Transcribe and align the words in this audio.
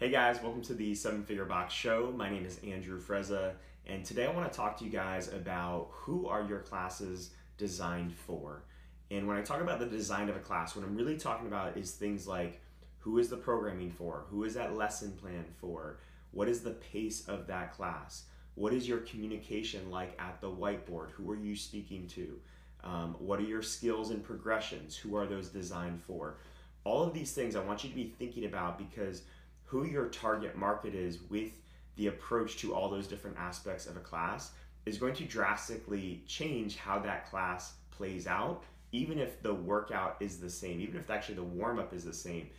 Hey 0.00 0.08
guys, 0.08 0.42
welcome 0.42 0.62
to 0.62 0.72
the 0.72 0.94
Seven 0.94 1.24
Figure 1.24 1.44
Box 1.44 1.74
Show. 1.74 2.10
My 2.16 2.30
name 2.30 2.46
is 2.46 2.58
Andrew 2.66 2.98
Frezza, 2.98 3.52
and 3.86 4.02
today 4.02 4.24
I 4.24 4.32
want 4.32 4.50
to 4.50 4.56
talk 4.56 4.78
to 4.78 4.84
you 4.86 4.90
guys 4.90 5.30
about 5.30 5.88
who 5.90 6.26
are 6.26 6.42
your 6.42 6.60
classes 6.60 7.32
designed 7.58 8.14
for. 8.14 8.62
And 9.10 9.28
when 9.28 9.36
I 9.36 9.42
talk 9.42 9.60
about 9.60 9.78
the 9.78 9.84
design 9.84 10.30
of 10.30 10.36
a 10.36 10.40
class, 10.40 10.74
what 10.74 10.86
I'm 10.86 10.96
really 10.96 11.18
talking 11.18 11.48
about 11.48 11.76
is 11.76 11.90
things 11.90 12.26
like 12.26 12.62
who 13.00 13.18
is 13.18 13.28
the 13.28 13.36
programming 13.36 13.90
for? 13.90 14.24
Who 14.30 14.44
is 14.44 14.54
that 14.54 14.74
lesson 14.74 15.12
plan 15.20 15.44
for? 15.60 15.98
What 16.30 16.48
is 16.48 16.62
the 16.62 16.70
pace 16.70 17.28
of 17.28 17.46
that 17.48 17.74
class? 17.74 18.24
What 18.54 18.72
is 18.72 18.88
your 18.88 19.00
communication 19.00 19.90
like 19.90 20.18
at 20.18 20.40
the 20.40 20.50
whiteboard? 20.50 21.10
Who 21.10 21.30
are 21.30 21.36
you 21.36 21.54
speaking 21.54 22.06
to? 22.14 22.40
Um, 22.82 23.16
what 23.18 23.38
are 23.38 23.42
your 23.42 23.60
skills 23.60 24.12
and 24.12 24.24
progressions? 24.24 24.96
Who 24.96 25.14
are 25.16 25.26
those 25.26 25.50
designed 25.50 26.00
for? 26.00 26.38
All 26.84 27.02
of 27.02 27.12
these 27.12 27.32
things 27.32 27.54
I 27.54 27.62
want 27.62 27.84
you 27.84 27.90
to 27.90 27.96
be 27.96 28.14
thinking 28.18 28.46
about 28.46 28.78
because 28.78 29.24
who 29.70 29.84
your 29.84 30.06
target 30.06 30.56
market 30.56 30.94
is 30.96 31.20
with 31.30 31.52
the 31.94 32.08
approach 32.08 32.56
to 32.56 32.74
all 32.74 32.90
those 32.90 33.06
different 33.06 33.36
aspects 33.38 33.86
of 33.86 33.96
a 33.96 34.00
class 34.00 34.50
is 34.84 34.98
going 34.98 35.14
to 35.14 35.24
drastically 35.24 36.24
change 36.26 36.76
how 36.76 36.98
that 36.98 37.30
class 37.30 37.74
plays 37.92 38.26
out, 38.26 38.64
even 38.90 39.16
if 39.18 39.40
the 39.42 39.54
workout 39.54 40.16
is 40.18 40.38
the 40.38 40.50
same, 40.50 40.80
even 40.80 40.98
if 40.98 41.08
actually 41.08 41.36
the 41.36 41.42
warm 41.44 41.78
up 41.78 41.94
is 41.94 42.04
the 42.04 42.12
same. 42.12 42.50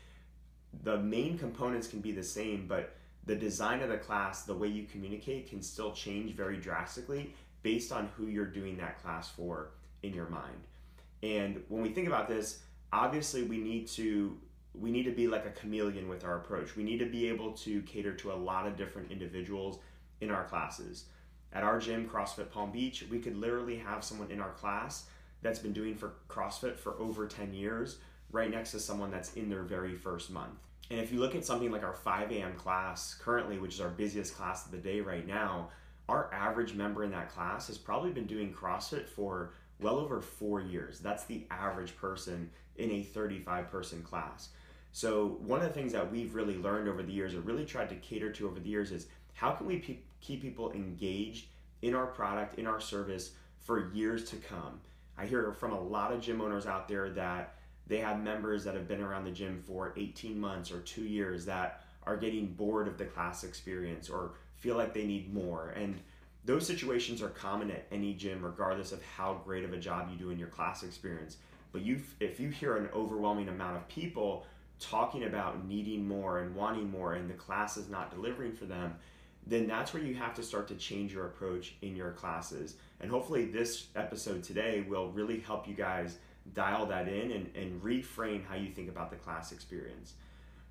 The 0.83 0.99
main 0.99 1.37
components 1.37 1.85
can 1.85 1.99
be 1.99 2.13
the 2.13 2.23
same, 2.23 2.65
but 2.65 2.95
the 3.25 3.35
design 3.35 3.81
of 3.81 3.89
the 3.89 3.97
class, 3.97 4.43
the 4.43 4.55
way 4.55 4.69
you 4.69 4.85
communicate, 4.85 5.49
can 5.49 5.61
still 5.61 5.91
change 5.91 6.31
very 6.31 6.55
drastically 6.55 7.33
based 7.61 7.91
on 7.91 8.09
who 8.15 8.27
you're 8.27 8.45
doing 8.45 8.77
that 8.77 9.03
class 9.03 9.29
for 9.29 9.71
in 10.01 10.13
your 10.13 10.29
mind. 10.29 10.61
And 11.23 11.61
when 11.67 11.81
we 11.81 11.89
think 11.89 12.07
about 12.07 12.29
this, 12.29 12.59
obviously 12.93 13.43
we 13.43 13.57
need 13.57 13.87
to 13.89 14.37
we 14.73 14.91
need 14.91 15.03
to 15.03 15.11
be 15.11 15.27
like 15.27 15.45
a 15.45 15.51
chameleon 15.51 16.07
with 16.07 16.23
our 16.23 16.37
approach. 16.37 16.75
We 16.75 16.83
need 16.83 16.99
to 16.99 17.05
be 17.05 17.27
able 17.27 17.51
to 17.53 17.81
cater 17.83 18.13
to 18.13 18.31
a 18.31 18.33
lot 18.33 18.67
of 18.67 18.77
different 18.77 19.11
individuals 19.11 19.79
in 20.21 20.31
our 20.31 20.45
classes. 20.45 21.05
At 21.53 21.63
our 21.63 21.79
gym, 21.79 22.07
CrossFit 22.07 22.51
Palm 22.51 22.71
Beach, 22.71 23.05
we 23.09 23.19
could 23.19 23.35
literally 23.35 23.77
have 23.77 24.03
someone 24.03 24.31
in 24.31 24.39
our 24.39 24.51
class 24.51 25.05
that's 25.41 25.59
been 25.59 25.73
doing 25.73 25.95
for 25.95 26.13
CrossFit 26.29 26.77
for 26.77 26.97
over 26.99 27.27
10 27.27 27.53
years 27.53 27.97
right 28.31 28.49
next 28.49 28.71
to 28.71 28.79
someone 28.79 29.11
that's 29.11 29.33
in 29.33 29.49
their 29.49 29.63
very 29.63 29.95
first 29.95 30.31
month. 30.31 30.59
And 30.89 30.99
if 30.99 31.11
you 31.11 31.19
look 31.19 31.35
at 31.35 31.45
something 31.45 31.71
like 31.71 31.83
our 31.83 31.93
5 31.93 32.31
a.m. 32.31 32.53
class 32.55 33.13
currently, 33.15 33.57
which 33.57 33.75
is 33.75 33.81
our 33.81 33.89
busiest 33.89 34.35
class 34.35 34.65
of 34.65 34.71
the 34.71 34.77
day 34.77 35.01
right 35.01 35.25
now, 35.27 35.69
our 36.07 36.33
average 36.33 36.73
member 36.73 37.03
in 37.03 37.11
that 37.11 37.29
class 37.29 37.67
has 37.67 37.77
probably 37.77 38.11
been 38.11 38.27
doing 38.27 38.53
CrossFit 38.53 39.07
for 39.07 39.53
well 39.79 39.97
over 39.97 40.21
four 40.21 40.61
years. 40.61 40.99
That's 40.99 41.23
the 41.25 41.45
average 41.49 41.95
person 41.97 42.49
in 42.75 42.91
a 42.91 43.03
35 43.03 43.71
person 43.71 44.01
class. 44.03 44.49
So, 44.93 45.37
one 45.39 45.61
of 45.61 45.67
the 45.67 45.73
things 45.73 45.93
that 45.93 46.11
we've 46.11 46.35
really 46.35 46.57
learned 46.57 46.89
over 46.89 47.01
the 47.01 47.13
years, 47.13 47.33
or 47.33 47.39
really 47.41 47.65
tried 47.65 47.89
to 47.89 47.95
cater 47.95 48.31
to 48.33 48.47
over 48.47 48.59
the 48.59 48.69
years, 48.69 48.91
is 48.91 49.07
how 49.33 49.51
can 49.51 49.65
we 49.65 49.77
pe- 49.77 49.99
keep 50.19 50.41
people 50.41 50.71
engaged 50.73 51.47
in 51.81 51.95
our 51.95 52.07
product, 52.07 52.59
in 52.59 52.67
our 52.67 52.81
service 52.81 53.31
for 53.59 53.91
years 53.93 54.29
to 54.31 54.35
come? 54.35 54.81
I 55.17 55.25
hear 55.25 55.53
from 55.53 55.71
a 55.71 55.79
lot 55.79 56.11
of 56.11 56.21
gym 56.21 56.41
owners 56.41 56.65
out 56.65 56.87
there 56.87 57.09
that 57.11 57.55
they 57.87 57.99
have 57.99 58.21
members 58.21 58.63
that 58.63 58.75
have 58.75 58.87
been 58.87 59.01
around 59.01 59.25
the 59.25 59.31
gym 59.31 59.61
for 59.65 59.93
18 59.97 60.39
months 60.39 60.71
or 60.71 60.79
two 60.81 61.03
years 61.03 61.45
that 61.45 61.83
are 62.03 62.17
getting 62.17 62.47
bored 62.47 62.87
of 62.87 62.97
the 62.97 63.05
class 63.05 63.43
experience 63.43 64.09
or 64.09 64.31
feel 64.55 64.75
like 64.75 64.93
they 64.93 65.05
need 65.05 65.33
more. 65.33 65.69
And 65.69 65.99
those 66.45 66.65
situations 66.65 67.21
are 67.21 67.29
common 67.29 67.69
at 67.71 67.85
any 67.91 68.13
gym, 68.13 68.43
regardless 68.43 68.91
of 68.91 69.01
how 69.03 69.41
great 69.45 69.63
of 69.63 69.73
a 69.73 69.77
job 69.77 70.09
you 70.11 70.17
do 70.17 70.31
in 70.31 70.39
your 70.39 70.47
class 70.47 70.83
experience. 70.83 71.37
But 71.71 71.81
you, 71.83 72.01
if 72.19 72.39
you 72.39 72.49
hear 72.49 72.77
an 72.77 72.89
overwhelming 72.93 73.47
amount 73.47 73.77
of 73.77 73.87
people 73.87 74.45
talking 74.81 75.23
about 75.23 75.65
needing 75.65 76.07
more 76.07 76.39
and 76.39 76.55
wanting 76.55 76.91
more 76.91 77.13
and 77.13 77.29
the 77.29 77.35
class 77.35 77.77
is 77.77 77.89
not 77.89 78.11
delivering 78.11 78.51
for 78.51 78.65
them, 78.65 78.95
then 79.45 79.67
that's 79.67 79.93
where 79.93 80.03
you 80.03 80.15
have 80.15 80.33
to 80.35 80.43
start 80.43 80.67
to 80.67 80.75
change 80.75 81.13
your 81.13 81.25
approach 81.25 81.75
in 81.81 81.95
your 81.95 82.11
classes. 82.11 82.75
And 82.99 83.09
hopefully, 83.09 83.45
this 83.45 83.87
episode 83.95 84.43
today 84.43 84.85
will 84.87 85.11
really 85.11 85.39
help 85.39 85.67
you 85.67 85.73
guys 85.73 86.17
dial 86.53 86.85
that 86.87 87.07
in 87.07 87.31
and, 87.31 87.55
and 87.55 87.81
reframe 87.81 88.45
how 88.45 88.55
you 88.55 88.69
think 88.69 88.89
about 88.89 89.09
the 89.09 89.15
class 89.15 89.51
experience. 89.51 90.13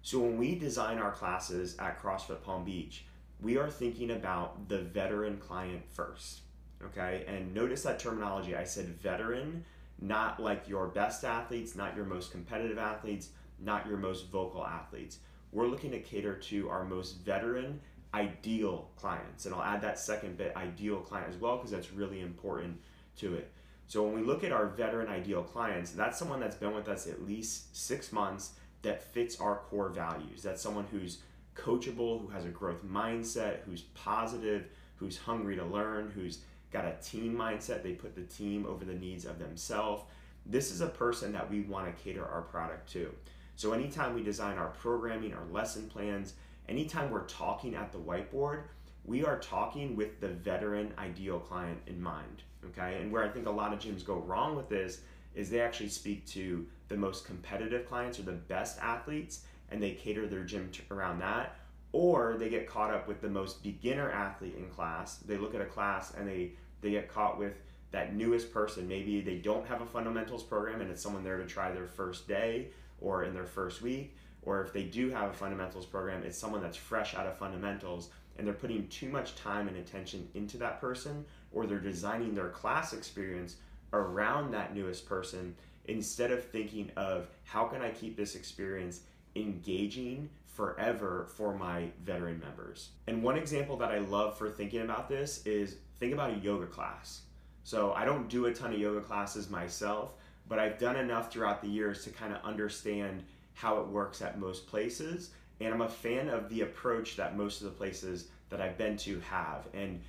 So, 0.02 0.20
when 0.20 0.36
we 0.36 0.54
design 0.54 0.98
our 0.98 1.10
classes 1.10 1.76
at 1.78 2.00
CrossFit 2.00 2.42
Palm 2.42 2.64
Beach, 2.64 3.04
we 3.40 3.56
are 3.58 3.70
thinking 3.70 4.10
about 4.10 4.68
the 4.68 4.78
veteran 4.78 5.38
client 5.38 5.82
first. 5.88 6.40
Okay, 6.82 7.24
and 7.26 7.52
notice 7.54 7.82
that 7.82 7.98
terminology. 7.98 8.56
I 8.56 8.64
said 8.64 8.86
veteran, 8.86 9.64
not 10.00 10.40
like 10.40 10.68
your 10.68 10.86
best 10.86 11.24
athletes, 11.24 11.76
not 11.76 11.94
your 11.94 12.06
most 12.06 12.30
competitive 12.30 12.78
athletes, 12.78 13.30
not 13.62 13.86
your 13.86 13.96
most 13.96 14.30
vocal 14.30 14.66
athletes. 14.66 15.18
We're 15.52 15.66
looking 15.66 15.90
to 15.92 16.00
cater 16.00 16.34
to 16.34 16.68
our 16.68 16.84
most 16.84 17.24
veteran, 17.24 17.80
ideal 18.14 18.90
clients. 18.96 19.46
And 19.46 19.54
I'll 19.54 19.62
add 19.62 19.82
that 19.82 19.98
second 19.98 20.36
bit, 20.36 20.54
ideal 20.56 20.98
client, 20.98 21.28
as 21.28 21.36
well, 21.36 21.56
because 21.56 21.70
that's 21.70 21.92
really 21.92 22.20
important 22.20 22.80
to 23.18 23.34
it. 23.34 23.50
So 23.86 24.02
when 24.04 24.14
we 24.14 24.22
look 24.22 24.44
at 24.44 24.52
our 24.52 24.66
veteran 24.66 25.08
ideal 25.08 25.42
clients, 25.42 25.90
that's 25.90 26.18
someone 26.18 26.40
that's 26.40 26.56
been 26.56 26.74
with 26.74 26.88
us 26.88 27.06
at 27.06 27.26
least 27.26 27.76
six 27.76 28.12
months 28.12 28.52
that 28.82 29.02
fits 29.02 29.40
our 29.40 29.56
core 29.56 29.88
values. 29.88 30.42
That's 30.42 30.62
someone 30.62 30.86
who's 30.90 31.18
coachable, 31.56 32.20
who 32.20 32.28
has 32.28 32.44
a 32.44 32.48
growth 32.48 32.84
mindset, 32.84 33.62
who's 33.66 33.82
positive, 33.82 34.68
who's 34.96 35.18
hungry 35.18 35.56
to 35.56 35.64
learn, 35.64 36.10
who's 36.14 36.38
got 36.72 36.84
a 36.84 36.94
team 37.02 37.36
mindset. 37.36 37.82
They 37.82 37.92
put 37.92 38.14
the 38.14 38.22
team 38.22 38.64
over 38.66 38.84
the 38.84 38.94
needs 38.94 39.24
of 39.24 39.38
themselves. 39.38 40.04
This 40.46 40.70
is 40.70 40.80
a 40.80 40.86
person 40.86 41.32
that 41.32 41.50
we 41.50 41.62
want 41.62 41.86
to 41.86 42.02
cater 42.02 42.24
our 42.24 42.42
product 42.42 42.90
to. 42.92 43.12
So 43.60 43.74
anytime 43.74 44.14
we 44.14 44.22
design 44.22 44.56
our 44.56 44.68
programming, 44.68 45.34
our 45.34 45.44
lesson 45.52 45.86
plans, 45.86 46.32
anytime 46.66 47.10
we're 47.10 47.26
talking 47.26 47.74
at 47.74 47.92
the 47.92 47.98
whiteboard, 47.98 48.62
we 49.04 49.22
are 49.22 49.38
talking 49.38 49.96
with 49.96 50.18
the 50.18 50.28
veteran 50.28 50.94
ideal 50.96 51.38
client 51.38 51.78
in 51.86 52.00
mind. 52.00 52.42
Okay, 52.64 53.02
and 53.02 53.12
where 53.12 53.22
I 53.22 53.28
think 53.28 53.46
a 53.46 53.50
lot 53.50 53.74
of 53.74 53.78
gyms 53.78 54.02
go 54.02 54.14
wrong 54.14 54.56
with 54.56 54.70
this 54.70 55.02
is 55.34 55.50
they 55.50 55.60
actually 55.60 55.90
speak 55.90 56.24
to 56.28 56.66
the 56.88 56.96
most 56.96 57.26
competitive 57.26 57.86
clients 57.86 58.18
or 58.18 58.22
the 58.22 58.32
best 58.32 58.78
athletes 58.80 59.42
and 59.70 59.82
they 59.82 59.90
cater 59.90 60.26
their 60.26 60.44
gym 60.44 60.70
around 60.90 61.18
that. 61.18 61.56
Or 61.92 62.36
they 62.38 62.48
get 62.48 62.66
caught 62.66 62.94
up 62.94 63.06
with 63.06 63.20
the 63.20 63.28
most 63.28 63.62
beginner 63.62 64.10
athlete 64.10 64.54
in 64.56 64.70
class. 64.70 65.18
They 65.18 65.36
look 65.36 65.54
at 65.54 65.60
a 65.60 65.66
class 65.66 66.14
and 66.14 66.26
they 66.26 66.52
they 66.80 66.92
get 66.92 67.12
caught 67.12 67.38
with 67.38 67.60
that 67.90 68.14
newest 68.14 68.54
person. 68.54 68.88
Maybe 68.88 69.20
they 69.20 69.36
don't 69.36 69.66
have 69.66 69.82
a 69.82 69.86
fundamentals 69.86 70.44
program 70.44 70.80
and 70.80 70.90
it's 70.90 71.02
someone 71.02 71.24
there 71.24 71.36
to 71.36 71.44
try 71.44 71.70
their 71.72 71.88
first 71.88 72.26
day 72.26 72.68
or 73.00 73.24
in 73.24 73.34
their 73.34 73.46
first 73.46 73.82
week, 73.82 74.16
or 74.42 74.62
if 74.62 74.72
they 74.72 74.84
do 74.84 75.10
have 75.10 75.30
a 75.30 75.32
fundamentals 75.32 75.86
program, 75.86 76.22
it's 76.22 76.38
someone 76.38 76.62
that's 76.62 76.76
fresh 76.76 77.14
out 77.14 77.26
of 77.26 77.36
fundamentals 77.36 78.10
and 78.38 78.46
they're 78.46 78.54
putting 78.54 78.88
too 78.88 79.08
much 79.08 79.34
time 79.34 79.68
and 79.68 79.76
attention 79.76 80.26
into 80.34 80.56
that 80.56 80.80
person, 80.80 81.26
or 81.52 81.66
they're 81.66 81.78
designing 81.78 82.34
their 82.34 82.48
class 82.48 82.92
experience 82.92 83.56
around 83.92 84.50
that 84.52 84.74
newest 84.74 85.06
person 85.06 85.54
instead 85.86 86.30
of 86.30 86.44
thinking 86.44 86.90
of 86.96 87.28
how 87.44 87.64
can 87.64 87.82
I 87.82 87.90
keep 87.90 88.16
this 88.16 88.34
experience 88.36 89.00
engaging 89.36 90.30
forever 90.46 91.26
for 91.36 91.54
my 91.54 91.88
veteran 92.02 92.38
members. 92.40 92.90
And 93.06 93.22
one 93.22 93.36
example 93.36 93.76
that 93.78 93.90
I 93.90 93.98
love 93.98 94.36
for 94.38 94.48
thinking 94.48 94.82
about 94.82 95.08
this 95.08 95.44
is 95.46 95.76
think 95.98 96.12
about 96.12 96.34
a 96.34 96.38
yoga 96.38 96.66
class. 96.66 97.22
So 97.64 97.92
I 97.92 98.04
don't 98.04 98.28
do 98.28 98.46
a 98.46 98.54
ton 98.54 98.72
of 98.72 98.78
yoga 98.78 99.00
classes 99.00 99.50
myself, 99.50 100.14
but 100.50 100.58
I've 100.58 100.78
done 100.78 100.96
enough 100.96 101.32
throughout 101.32 101.62
the 101.62 101.68
years 101.68 102.02
to 102.04 102.10
kind 102.10 102.34
of 102.34 102.42
understand 102.44 103.22
how 103.54 103.78
it 103.78 103.86
works 103.86 104.20
at 104.20 104.38
most 104.38 104.66
places. 104.66 105.30
And 105.60 105.72
I'm 105.72 105.82
a 105.82 105.88
fan 105.88 106.28
of 106.28 106.48
the 106.48 106.62
approach 106.62 107.16
that 107.16 107.36
most 107.36 107.60
of 107.60 107.66
the 107.66 107.72
places 107.72 108.26
that 108.48 108.60
I've 108.60 108.76
been 108.76 108.96
to 108.98 109.20
have. 109.20 109.68
And 109.72 110.02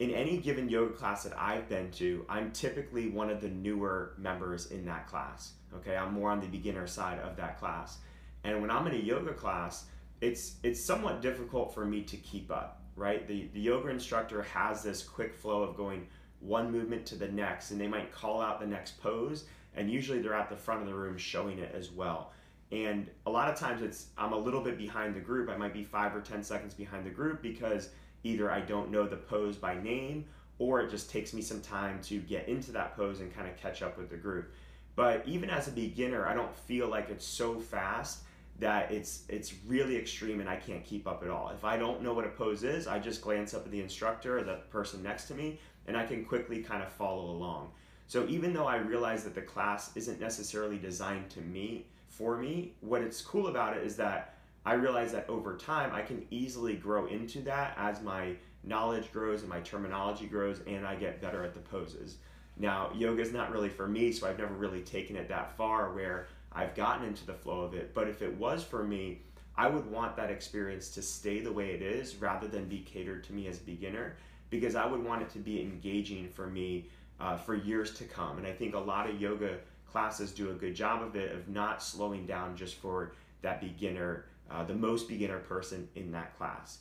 in 0.00 0.10
any 0.10 0.38
given 0.38 0.68
yoga 0.68 0.92
class 0.92 1.22
that 1.22 1.38
I've 1.38 1.68
been 1.68 1.92
to, 1.92 2.26
I'm 2.28 2.50
typically 2.50 3.10
one 3.10 3.30
of 3.30 3.40
the 3.40 3.48
newer 3.48 4.14
members 4.18 4.72
in 4.72 4.84
that 4.86 5.06
class. 5.06 5.52
Okay, 5.76 5.96
I'm 5.96 6.12
more 6.12 6.30
on 6.30 6.40
the 6.40 6.48
beginner 6.48 6.88
side 6.88 7.20
of 7.20 7.36
that 7.36 7.60
class. 7.60 7.98
And 8.42 8.60
when 8.60 8.72
I'm 8.72 8.88
in 8.88 8.94
a 8.94 9.04
yoga 9.04 9.34
class, 9.34 9.84
it's 10.20 10.56
it's 10.64 10.84
somewhat 10.84 11.22
difficult 11.22 11.72
for 11.72 11.84
me 11.84 12.02
to 12.02 12.16
keep 12.16 12.50
up, 12.50 12.82
right? 12.96 13.26
The 13.28 13.48
the 13.52 13.60
yoga 13.60 13.88
instructor 13.88 14.42
has 14.42 14.82
this 14.82 15.04
quick 15.04 15.34
flow 15.34 15.62
of 15.62 15.76
going 15.76 16.08
one 16.40 16.72
movement 16.72 17.06
to 17.06 17.14
the 17.14 17.28
next 17.28 17.70
and 17.70 17.80
they 17.80 17.88
might 17.88 18.12
call 18.12 18.40
out 18.40 18.60
the 18.60 18.66
next 18.66 19.00
pose 19.00 19.44
and 19.76 19.90
usually 19.90 20.20
they're 20.20 20.34
at 20.34 20.48
the 20.48 20.56
front 20.56 20.80
of 20.80 20.86
the 20.86 20.94
room 20.94 21.16
showing 21.16 21.58
it 21.58 21.74
as 21.74 21.90
well. 21.90 22.32
And 22.72 23.08
a 23.26 23.30
lot 23.30 23.48
of 23.48 23.58
times 23.58 23.82
it's 23.82 24.06
I'm 24.18 24.32
a 24.32 24.38
little 24.38 24.60
bit 24.60 24.76
behind 24.76 25.14
the 25.14 25.20
group. 25.20 25.48
I 25.48 25.56
might 25.56 25.72
be 25.72 25.84
five 25.84 26.14
or 26.14 26.20
ten 26.20 26.42
seconds 26.42 26.74
behind 26.74 27.06
the 27.06 27.10
group 27.10 27.42
because 27.42 27.90
either 28.24 28.50
I 28.50 28.60
don't 28.60 28.90
know 28.90 29.06
the 29.06 29.16
pose 29.16 29.56
by 29.56 29.80
name 29.80 30.24
or 30.58 30.80
it 30.80 30.90
just 30.90 31.10
takes 31.10 31.32
me 31.32 31.42
some 31.42 31.60
time 31.60 32.00
to 32.04 32.18
get 32.18 32.48
into 32.48 32.72
that 32.72 32.96
pose 32.96 33.20
and 33.20 33.32
kind 33.34 33.48
of 33.48 33.56
catch 33.56 33.82
up 33.82 33.96
with 33.98 34.10
the 34.10 34.16
group. 34.16 34.52
But 34.96 35.22
even 35.26 35.50
as 35.50 35.68
a 35.68 35.70
beginner, 35.70 36.26
I 36.26 36.34
don't 36.34 36.56
feel 36.56 36.88
like 36.88 37.10
it's 37.10 37.26
so 37.26 37.60
fast 37.60 38.20
that 38.58 38.90
it's 38.90 39.24
it's 39.28 39.52
really 39.66 39.96
extreme 39.96 40.40
and 40.40 40.48
I 40.48 40.56
can't 40.56 40.82
keep 40.82 41.06
up 41.06 41.22
at 41.22 41.28
all. 41.28 41.50
If 41.50 41.64
I 41.64 41.76
don't 41.76 42.02
know 42.02 42.14
what 42.14 42.24
a 42.24 42.30
pose 42.30 42.64
is, 42.64 42.86
I 42.86 42.98
just 42.98 43.20
glance 43.20 43.52
up 43.52 43.66
at 43.66 43.70
the 43.70 43.80
instructor 43.80 44.38
or 44.38 44.42
the 44.42 44.60
person 44.70 45.02
next 45.02 45.26
to 45.26 45.34
me 45.34 45.60
and 45.86 45.96
I 45.96 46.06
can 46.06 46.24
quickly 46.24 46.62
kind 46.62 46.82
of 46.82 46.90
follow 46.90 47.30
along. 47.30 47.70
So 48.06 48.26
even 48.28 48.52
though 48.52 48.66
I 48.66 48.76
realize 48.76 49.24
that 49.24 49.34
the 49.34 49.42
class 49.42 49.90
isn't 49.96 50.20
necessarily 50.20 50.78
designed 50.78 51.28
to 51.30 51.40
me, 51.40 51.86
for 52.08 52.36
me, 52.36 52.72
what 52.80 53.02
it's 53.02 53.20
cool 53.20 53.48
about 53.48 53.76
it 53.76 53.84
is 53.84 53.96
that 53.96 54.34
I 54.64 54.74
realize 54.74 55.12
that 55.12 55.28
over 55.28 55.56
time 55.56 55.92
I 55.92 56.02
can 56.02 56.26
easily 56.30 56.74
grow 56.74 57.06
into 57.06 57.40
that 57.42 57.74
as 57.76 58.02
my 58.02 58.34
knowledge 58.64 59.12
grows 59.12 59.40
and 59.40 59.48
my 59.48 59.60
terminology 59.60 60.26
grows 60.26 60.60
and 60.66 60.86
I 60.86 60.96
get 60.96 61.20
better 61.20 61.44
at 61.44 61.54
the 61.54 61.60
poses. 61.60 62.16
Now, 62.56 62.90
yoga 62.94 63.22
is 63.22 63.32
not 63.32 63.52
really 63.52 63.68
for 63.68 63.86
me, 63.86 64.12
so 64.12 64.26
I've 64.26 64.38
never 64.38 64.54
really 64.54 64.80
taken 64.80 65.14
it 65.16 65.28
that 65.28 65.56
far 65.56 65.92
where 65.92 66.26
I've 66.52 66.74
gotten 66.74 67.06
into 67.06 67.26
the 67.26 67.34
flow 67.34 67.60
of 67.60 67.74
it. 67.74 67.92
But 67.92 68.08
if 68.08 68.22
it 68.22 68.34
was 68.36 68.64
for 68.64 68.82
me, 68.82 69.20
I 69.56 69.68
would 69.68 69.90
want 69.90 70.16
that 70.16 70.30
experience 70.30 70.90
to 70.90 71.02
stay 71.02 71.40
the 71.40 71.52
way 71.52 71.70
it 71.70 71.82
is 71.82 72.16
rather 72.16 72.48
than 72.48 72.66
be 72.66 72.80
catered 72.80 73.24
to 73.24 73.32
me 73.32 73.46
as 73.46 73.58
a 73.58 73.64
beginner 73.64 74.16
because 74.50 74.74
I 74.74 74.86
would 74.86 75.04
want 75.04 75.22
it 75.22 75.30
to 75.30 75.38
be 75.38 75.60
engaging 75.60 76.28
for 76.28 76.46
me 76.46 76.88
uh, 77.20 77.36
for 77.36 77.54
years 77.54 77.92
to 77.94 78.04
come. 78.04 78.38
And 78.38 78.46
I 78.46 78.52
think 78.52 78.74
a 78.74 78.78
lot 78.78 79.08
of 79.08 79.20
yoga 79.20 79.58
classes 79.90 80.32
do 80.32 80.50
a 80.50 80.54
good 80.54 80.74
job 80.74 81.02
of 81.02 81.16
it, 81.16 81.32
of 81.32 81.48
not 81.48 81.82
slowing 81.82 82.26
down 82.26 82.56
just 82.56 82.76
for 82.76 83.12
that 83.42 83.60
beginner, 83.60 84.26
uh, 84.50 84.64
the 84.64 84.74
most 84.74 85.08
beginner 85.08 85.38
person 85.38 85.88
in 85.94 86.12
that 86.12 86.36
class. 86.36 86.78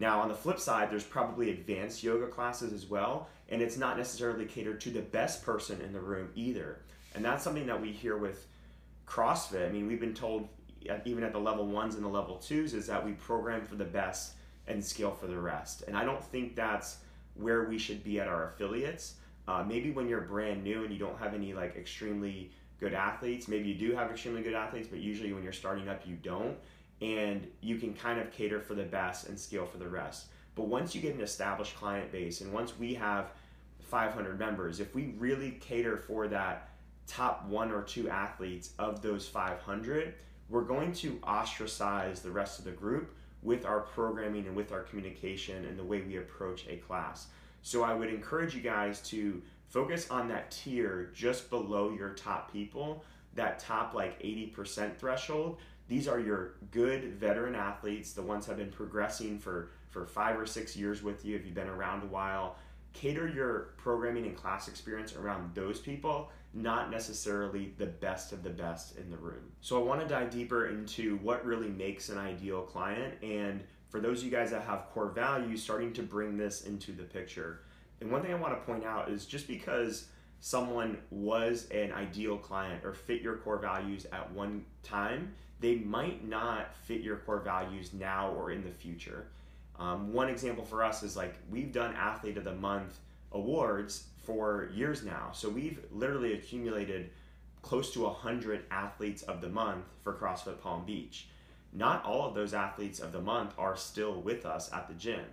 Now, 0.00 0.20
on 0.20 0.28
the 0.28 0.34
flip 0.34 0.60
side, 0.60 0.90
there's 0.90 1.04
probably 1.04 1.50
advanced 1.50 2.02
yoga 2.02 2.28
classes 2.28 2.72
as 2.72 2.86
well, 2.86 3.28
and 3.48 3.60
it's 3.60 3.76
not 3.76 3.96
necessarily 3.96 4.44
catered 4.44 4.80
to 4.82 4.90
the 4.90 5.00
best 5.00 5.42
person 5.42 5.80
in 5.80 5.92
the 5.92 6.00
room 6.00 6.30
either. 6.34 6.80
And 7.14 7.24
that's 7.24 7.42
something 7.42 7.66
that 7.66 7.80
we 7.80 7.90
hear 7.90 8.16
with 8.16 8.46
CrossFit. 9.06 9.68
I 9.68 9.72
mean, 9.72 9.88
we've 9.88 9.98
been 9.98 10.14
told, 10.14 10.48
even 11.04 11.24
at 11.24 11.32
the 11.32 11.40
level 11.40 11.66
ones 11.66 11.96
and 11.96 12.04
the 12.04 12.08
level 12.08 12.36
twos, 12.36 12.74
is 12.74 12.86
that 12.86 13.04
we 13.04 13.12
program 13.12 13.64
for 13.64 13.74
the 13.74 13.84
best 13.84 14.34
and 14.68 14.84
scale 14.84 15.10
for 15.10 15.26
the 15.26 15.38
rest. 15.38 15.82
And 15.88 15.96
I 15.96 16.04
don't 16.04 16.22
think 16.22 16.54
that's 16.54 16.98
where 17.34 17.64
we 17.64 17.78
should 17.78 18.04
be 18.04 18.20
at 18.20 18.28
our 18.28 18.50
affiliates. 18.50 19.14
Uh, 19.48 19.64
maybe 19.66 19.90
when 19.90 20.06
you're 20.06 20.20
brand 20.20 20.62
new 20.62 20.84
and 20.84 20.92
you 20.92 20.98
don't 20.98 21.18
have 21.18 21.32
any 21.32 21.54
like 21.54 21.74
extremely 21.74 22.50
good 22.78 22.92
athletes, 22.92 23.48
maybe 23.48 23.66
you 23.66 23.74
do 23.74 23.96
have 23.96 24.10
extremely 24.10 24.42
good 24.42 24.54
athletes, 24.54 24.86
but 24.86 25.00
usually 25.00 25.32
when 25.32 25.42
you're 25.42 25.52
starting 25.52 25.88
up, 25.88 26.06
you 26.06 26.14
don't 26.16 26.56
and 27.00 27.46
you 27.60 27.76
can 27.76 27.94
kind 27.94 28.20
of 28.20 28.30
cater 28.32 28.60
for 28.60 28.74
the 28.74 28.84
best 28.84 29.28
and 29.28 29.38
scale 29.38 29.64
for 29.64 29.78
the 29.78 29.88
rest. 29.88 30.26
But 30.54 30.66
once 30.66 30.94
you 30.94 31.00
get 31.00 31.14
an 31.14 31.20
established 31.20 31.76
client 31.76 32.10
base, 32.10 32.40
and 32.40 32.52
once 32.52 32.76
we 32.76 32.94
have 32.94 33.30
500 33.80 34.38
members, 34.38 34.80
if 34.80 34.94
we 34.94 35.14
really 35.18 35.52
cater 35.52 35.96
for 35.96 36.26
that 36.28 36.70
top 37.06 37.46
one 37.46 37.70
or 37.70 37.82
two 37.82 38.10
athletes 38.10 38.72
of 38.78 39.00
those 39.00 39.28
500, 39.28 40.14
we're 40.48 40.62
going 40.62 40.92
to 40.94 41.20
ostracize 41.22 42.20
the 42.20 42.30
rest 42.30 42.58
of 42.58 42.64
the 42.64 42.72
group 42.72 43.14
with 43.42 43.64
our 43.64 43.80
programming 43.80 44.46
and 44.46 44.56
with 44.56 44.72
our 44.72 44.82
communication 44.82 45.64
and 45.64 45.78
the 45.78 45.84
way 45.84 46.00
we 46.00 46.16
approach 46.16 46.66
a 46.68 46.76
class. 46.76 47.28
So 47.62 47.82
I 47.82 47.94
would 47.94 48.08
encourage 48.08 48.54
you 48.54 48.60
guys 48.60 49.00
to 49.08 49.42
focus 49.68 50.10
on 50.10 50.28
that 50.28 50.50
tier 50.50 51.10
just 51.14 51.50
below 51.50 51.90
your 51.90 52.10
top 52.10 52.52
people, 52.52 53.04
that 53.34 53.58
top 53.58 53.94
like 53.94 54.20
80% 54.22 54.96
threshold, 54.96 55.58
these 55.88 56.06
are 56.06 56.20
your 56.20 56.54
good 56.70 57.14
veteran 57.14 57.54
athletes, 57.54 58.12
the 58.12 58.22
ones 58.22 58.46
that 58.46 58.52
have 58.52 58.58
been 58.58 58.70
progressing 58.70 59.38
for, 59.38 59.70
for 59.88 60.04
five 60.04 60.38
or 60.38 60.46
six 60.46 60.76
years 60.76 61.02
with 61.02 61.24
you 61.24 61.34
if 61.34 61.46
you've 61.46 61.54
been 61.54 61.68
around 61.68 62.02
a 62.02 62.06
while. 62.06 62.56
Cater 62.92 63.28
your 63.28 63.70
programming 63.78 64.26
and 64.26 64.36
class 64.36 64.68
experience 64.68 65.14
around 65.14 65.54
those 65.54 65.78
people, 65.78 66.30
not 66.52 66.90
necessarily 66.90 67.72
the 67.78 67.86
best 67.86 68.32
of 68.32 68.42
the 68.42 68.50
best 68.50 68.98
in 68.98 69.10
the 69.10 69.16
room. 69.16 69.52
So 69.60 69.80
I 69.80 69.84
want 69.84 70.00
to 70.00 70.06
dive 70.06 70.30
deeper 70.30 70.66
into 70.66 71.16
what 71.18 71.44
really 71.44 71.68
makes 71.68 72.10
an 72.10 72.18
ideal 72.18 72.62
client 72.62 73.14
and 73.22 73.62
for 73.88 74.00
those 74.00 74.18
of 74.18 74.24
you 74.24 74.30
guys 74.30 74.50
that 74.50 74.62
have 74.62 74.86
core 74.92 75.10
values, 75.10 75.62
starting 75.62 75.92
to 75.94 76.02
bring 76.02 76.36
this 76.36 76.62
into 76.62 76.92
the 76.92 77.04
picture. 77.04 77.60
And 78.00 78.10
one 78.10 78.22
thing 78.22 78.32
I 78.32 78.36
want 78.36 78.54
to 78.54 78.64
point 78.64 78.84
out 78.84 79.10
is 79.10 79.26
just 79.26 79.48
because 79.48 80.08
someone 80.40 80.98
was 81.10 81.68
an 81.70 81.92
ideal 81.92 82.36
client 82.36 82.84
or 82.84 82.92
fit 82.92 83.22
your 83.22 83.36
core 83.36 83.58
values 83.58 84.06
at 84.12 84.30
one 84.32 84.64
time 84.82 85.34
they 85.60 85.76
might 85.76 86.26
not 86.26 86.74
fit 86.74 87.00
your 87.00 87.16
core 87.16 87.40
values 87.40 87.92
now 87.92 88.30
or 88.30 88.50
in 88.50 88.62
the 88.62 88.70
future. 88.70 89.26
Um, 89.78 90.12
one 90.12 90.28
example 90.28 90.64
for 90.64 90.82
us 90.84 91.02
is 91.02 91.16
like 91.16 91.34
we've 91.50 91.72
done 91.72 91.94
Athlete 91.94 92.36
of 92.36 92.44
the 92.44 92.54
Month 92.54 92.98
awards 93.32 94.04
for 94.24 94.70
years 94.74 95.04
now. 95.04 95.30
So 95.32 95.48
we've 95.48 95.80
literally 95.90 96.34
accumulated 96.34 97.10
close 97.62 97.92
to 97.92 98.02
100 98.02 98.64
athletes 98.70 99.22
of 99.22 99.40
the 99.40 99.48
month 99.48 99.84
for 100.02 100.14
CrossFit 100.14 100.60
Palm 100.60 100.84
Beach. 100.84 101.28
Not 101.72 102.04
all 102.04 102.26
of 102.26 102.34
those 102.34 102.54
athletes 102.54 103.00
of 103.00 103.12
the 103.12 103.20
month 103.20 103.54
are 103.58 103.76
still 103.76 104.20
with 104.20 104.46
us 104.46 104.72
at 104.72 104.88
the 104.88 104.94
gym. 104.94 105.24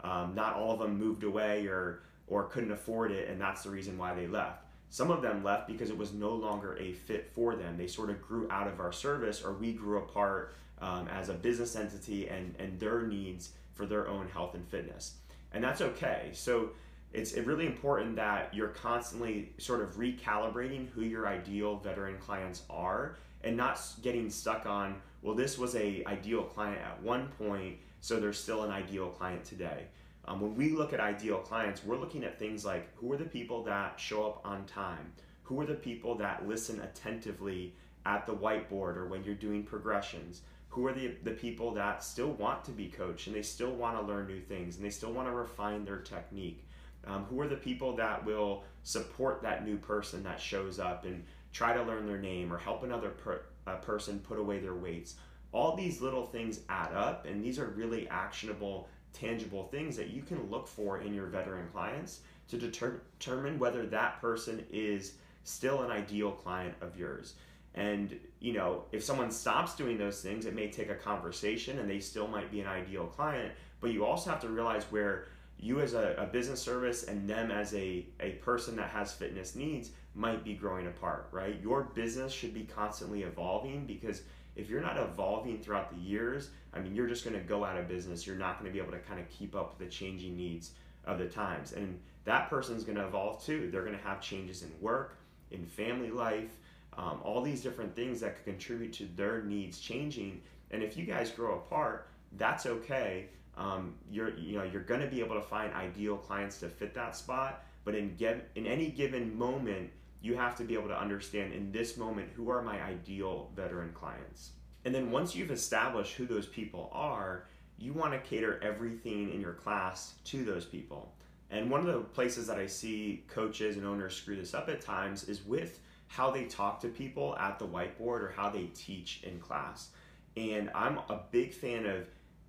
Um, 0.00 0.34
not 0.34 0.54
all 0.54 0.72
of 0.72 0.78
them 0.78 0.98
moved 0.98 1.24
away 1.24 1.66
or, 1.66 2.02
or 2.26 2.44
couldn't 2.44 2.70
afford 2.70 3.10
it, 3.10 3.28
and 3.28 3.40
that's 3.40 3.62
the 3.62 3.70
reason 3.70 3.98
why 3.98 4.14
they 4.14 4.26
left. 4.26 4.64
Some 4.90 5.10
of 5.10 5.22
them 5.22 5.44
left 5.44 5.66
because 5.66 5.90
it 5.90 5.98
was 5.98 6.12
no 6.12 6.30
longer 6.30 6.76
a 6.78 6.92
fit 6.92 7.30
for 7.34 7.56
them. 7.56 7.76
They 7.76 7.86
sort 7.86 8.10
of 8.10 8.22
grew 8.22 8.48
out 8.50 8.68
of 8.68 8.80
our 8.80 8.92
service, 8.92 9.42
or 9.42 9.52
we 9.52 9.72
grew 9.72 9.98
apart 9.98 10.54
um, 10.80 11.08
as 11.08 11.28
a 11.28 11.34
business 11.34 11.76
entity 11.76 12.28
and, 12.28 12.54
and 12.58 12.78
their 12.78 13.02
needs 13.02 13.50
for 13.74 13.86
their 13.86 14.08
own 14.08 14.28
health 14.28 14.54
and 14.54 14.66
fitness. 14.68 15.14
And 15.52 15.62
that's 15.62 15.80
okay. 15.80 16.30
So 16.32 16.70
it's 17.12 17.34
really 17.36 17.66
important 17.66 18.16
that 18.16 18.52
you're 18.52 18.68
constantly 18.68 19.52
sort 19.58 19.80
of 19.80 19.96
recalibrating 19.96 20.88
who 20.90 21.02
your 21.02 21.26
ideal 21.26 21.76
veteran 21.76 22.18
clients 22.18 22.62
are 22.68 23.16
and 23.44 23.56
not 23.56 23.80
getting 24.02 24.30
stuck 24.30 24.66
on, 24.66 24.96
well, 25.22 25.34
this 25.34 25.58
was 25.58 25.74
a 25.74 26.04
ideal 26.06 26.42
client 26.42 26.80
at 26.80 27.02
one 27.02 27.28
point, 27.38 27.76
so 28.00 28.20
there's 28.20 28.38
still 28.38 28.62
an 28.64 28.70
ideal 28.70 29.08
client 29.08 29.44
today. 29.44 29.86
Um, 30.28 30.40
when 30.40 30.54
we 30.54 30.70
look 30.70 30.92
at 30.92 31.00
ideal 31.00 31.38
clients, 31.38 31.82
we're 31.84 31.96
looking 31.96 32.22
at 32.22 32.38
things 32.38 32.64
like 32.64 32.94
who 32.96 33.12
are 33.12 33.16
the 33.16 33.24
people 33.24 33.62
that 33.64 33.98
show 33.98 34.26
up 34.26 34.42
on 34.44 34.66
time? 34.66 35.12
Who 35.44 35.58
are 35.60 35.66
the 35.66 35.74
people 35.74 36.14
that 36.16 36.46
listen 36.46 36.80
attentively 36.80 37.74
at 38.04 38.26
the 38.26 38.34
whiteboard 38.34 38.96
or 38.96 39.06
when 39.06 39.24
you're 39.24 39.34
doing 39.34 39.62
progressions? 39.62 40.42
Who 40.68 40.86
are 40.86 40.92
the, 40.92 41.14
the 41.24 41.30
people 41.30 41.72
that 41.74 42.04
still 42.04 42.32
want 42.32 42.62
to 42.66 42.72
be 42.72 42.88
coached 42.88 43.26
and 43.26 43.34
they 43.34 43.42
still 43.42 43.72
want 43.72 43.98
to 43.98 44.04
learn 44.04 44.26
new 44.26 44.40
things 44.40 44.76
and 44.76 44.84
they 44.84 44.90
still 44.90 45.12
want 45.12 45.28
to 45.28 45.32
refine 45.32 45.86
their 45.86 46.00
technique? 46.00 46.62
Um, 47.06 47.24
who 47.24 47.40
are 47.40 47.48
the 47.48 47.56
people 47.56 47.96
that 47.96 48.26
will 48.26 48.64
support 48.82 49.40
that 49.42 49.64
new 49.64 49.78
person 49.78 50.22
that 50.24 50.38
shows 50.38 50.78
up 50.78 51.06
and 51.06 51.24
try 51.52 51.72
to 51.72 51.82
learn 51.82 52.06
their 52.06 52.18
name 52.18 52.52
or 52.52 52.58
help 52.58 52.82
another 52.82 53.10
per, 53.10 53.42
person 53.82 54.18
put 54.20 54.38
away 54.38 54.58
their 54.58 54.74
weights? 54.74 55.16
All 55.52 55.76
these 55.76 56.00
little 56.00 56.26
things 56.26 56.60
add 56.68 56.92
up, 56.92 57.26
and 57.26 57.42
these 57.42 57.58
are 57.58 57.66
really 57.66 58.08
actionable 58.08 58.88
tangible 59.12 59.64
things 59.64 59.96
that 59.96 60.10
you 60.10 60.22
can 60.22 60.50
look 60.50 60.68
for 60.68 61.00
in 61.00 61.14
your 61.14 61.26
veteran 61.26 61.66
clients 61.72 62.20
to 62.48 62.56
deter- 62.56 63.00
determine 63.18 63.58
whether 63.58 63.86
that 63.86 64.20
person 64.20 64.64
is 64.70 65.14
still 65.44 65.82
an 65.82 65.90
ideal 65.90 66.32
client 66.32 66.74
of 66.80 66.98
yours. 66.98 67.34
And 67.74 68.18
you 68.40 68.52
know, 68.52 68.84
if 68.92 69.02
someone 69.02 69.30
stops 69.30 69.74
doing 69.74 69.98
those 69.98 70.20
things, 70.20 70.46
it 70.46 70.54
may 70.54 70.68
take 70.70 70.90
a 70.90 70.94
conversation 70.94 71.78
and 71.78 71.88
they 71.88 72.00
still 72.00 72.28
might 72.28 72.50
be 72.50 72.60
an 72.60 72.66
ideal 72.66 73.06
client, 73.06 73.52
but 73.80 73.92
you 73.92 74.04
also 74.04 74.30
have 74.30 74.40
to 74.40 74.48
realize 74.48 74.84
where 74.84 75.26
you 75.58 75.80
as 75.80 75.94
a, 75.94 76.14
a 76.18 76.26
business 76.26 76.60
service 76.60 77.04
and 77.04 77.28
them 77.28 77.50
as 77.50 77.74
a, 77.74 78.06
a 78.20 78.32
person 78.42 78.76
that 78.76 78.90
has 78.90 79.12
fitness 79.12 79.54
needs 79.54 79.90
might 80.14 80.44
be 80.44 80.54
growing 80.54 80.86
apart, 80.86 81.28
right? 81.32 81.60
Your 81.62 81.82
business 81.82 82.32
should 82.32 82.54
be 82.54 82.64
constantly 82.64 83.22
evolving 83.22 83.86
because 83.86 84.22
if 84.56 84.68
you're 84.68 84.80
not 84.80 84.98
evolving 84.98 85.58
throughout 85.58 85.90
the 85.90 86.00
years, 86.00 86.50
I 86.72 86.80
mean, 86.80 86.94
you're 86.94 87.06
just 87.06 87.24
going 87.24 87.36
to 87.36 87.42
go 87.42 87.64
out 87.64 87.76
of 87.76 87.88
business. 87.88 88.26
You're 88.26 88.36
not 88.36 88.58
going 88.58 88.70
to 88.70 88.72
be 88.72 88.82
able 88.82 88.92
to 88.92 88.98
kind 88.98 89.20
of 89.20 89.28
keep 89.30 89.54
up 89.54 89.70
with 89.70 89.88
the 89.88 89.92
changing 89.92 90.36
needs 90.36 90.72
of 91.04 91.18
the 91.18 91.26
times. 91.26 91.72
And 91.72 91.98
that 92.24 92.50
person's 92.50 92.84
going 92.84 92.98
to 92.98 93.06
evolve 93.06 93.44
too. 93.44 93.68
They're 93.72 93.84
going 93.84 93.96
to 93.96 94.04
have 94.04 94.20
changes 94.20 94.62
in 94.62 94.70
work, 94.80 95.16
in 95.50 95.64
family 95.64 96.10
life, 96.10 96.56
um, 96.96 97.20
all 97.22 97.40
these 97.40 97.62
different 97.62 97.94
things 97.94 98.20
that 98.20 98.36
could 98.36 98.44
contribute 98.44 98.92
to 98.94 99.08
their 99.16 99.42
needs 99.42 99.78
changing. 99.78 100.42
And 100.70 100.82
if 100.82 100.96
you 100.96 101.04
guys 101.04 101.30
grow 101.30 101.54
apart, 101.54 102.08
that's 102.36 102.66
okay. 102.66 103.26
Um, 103.58 103.94
you're 104.10 104.38
you 104.38 104.56
know 104.56 104.64
you're 104.64 104.82
going 104.82 105.00
to 105.00 105.08
be 105.08 105.20
able 105.20 105.34
to 105.34 105.42
find 105.42 105.74
ideal 105.74 106.16
clients 106.16 106.58
to 106.60 106.68
fit 106.68 106.94
that 106.94 107.16
spot. 107.16 107.64
But 107.84 107.94
in 107.94 108.16
get, 108.16 108.50
in 108.54 108.66
any 108.66 108.90
given 108.90 109.36
moment, 109.36 109.90
you 110.20 110.36
have 110.36 110.56
to 110.56 110.64
be 110.64 110.74
able 110.74 110.88
to 110.88 111.00
understand 111.00 111.52
in 111.52 111.72
this 111.72 111.96
moment 111.96 112.28
who 112.34 112.50
are 112.50 112.62
my 112.62 112.80
ideal 112.82 113.50
veteran 113.54 113.92
clients. 113.92 114.50
And 114.84 114.94
then 114.94 115.10
once 115.10 115.34
you've 115.34 115.50
established 115.50 116.14
who 116.14 116.26
those 116.26 116.46
people 116.46 116.90
are, 116.92 117.46
you 117.78 117.92
want 117.92 118.12
to 118.12 118.18
cater 118.18 118.60
everything 118.62 119.32
in 119.32 119.40
your 119.40 119.52
class 119.52 120.14
to 120.24 120.44
those 120.44 120.64
people. 120.64 121.14
And 121.50 121.70
one 121.70 121.80
of 121.80 121.86
the 121.86 122.00
places 122.00 122.46
that 122.48 122.58
I 122.58 122.66
see 122.66 123.24
coaches 123.28 123.76
and 123.76 123.86
owners 123.86 124.14
screw 124.14 124.36
this 124.36 124.54
up 124.54 124.68
at 124.68 124.80
times 124.80 125.24
is 125.24 125.44
with 125.44 125.80
how 126.08 126.30
they 126.30 126.44
talk 126.44 126.80
to 126.80 126.88
people 126.88 127.36
at 127.38 127.58
the 127.58 127.66
whiteboard 127.66 128.22
or 128.22 128.32
how 128.36 128.50
they 128.50 128.66
teach 128.74 129.22
in 129.22 129.38
class. 129.38 129.90
And 130.36 130.70
I'm 130.74 130.98
a 130.98 131.20
big 131.30 131.52
fan 131.52 131.86
of 131.86 132.06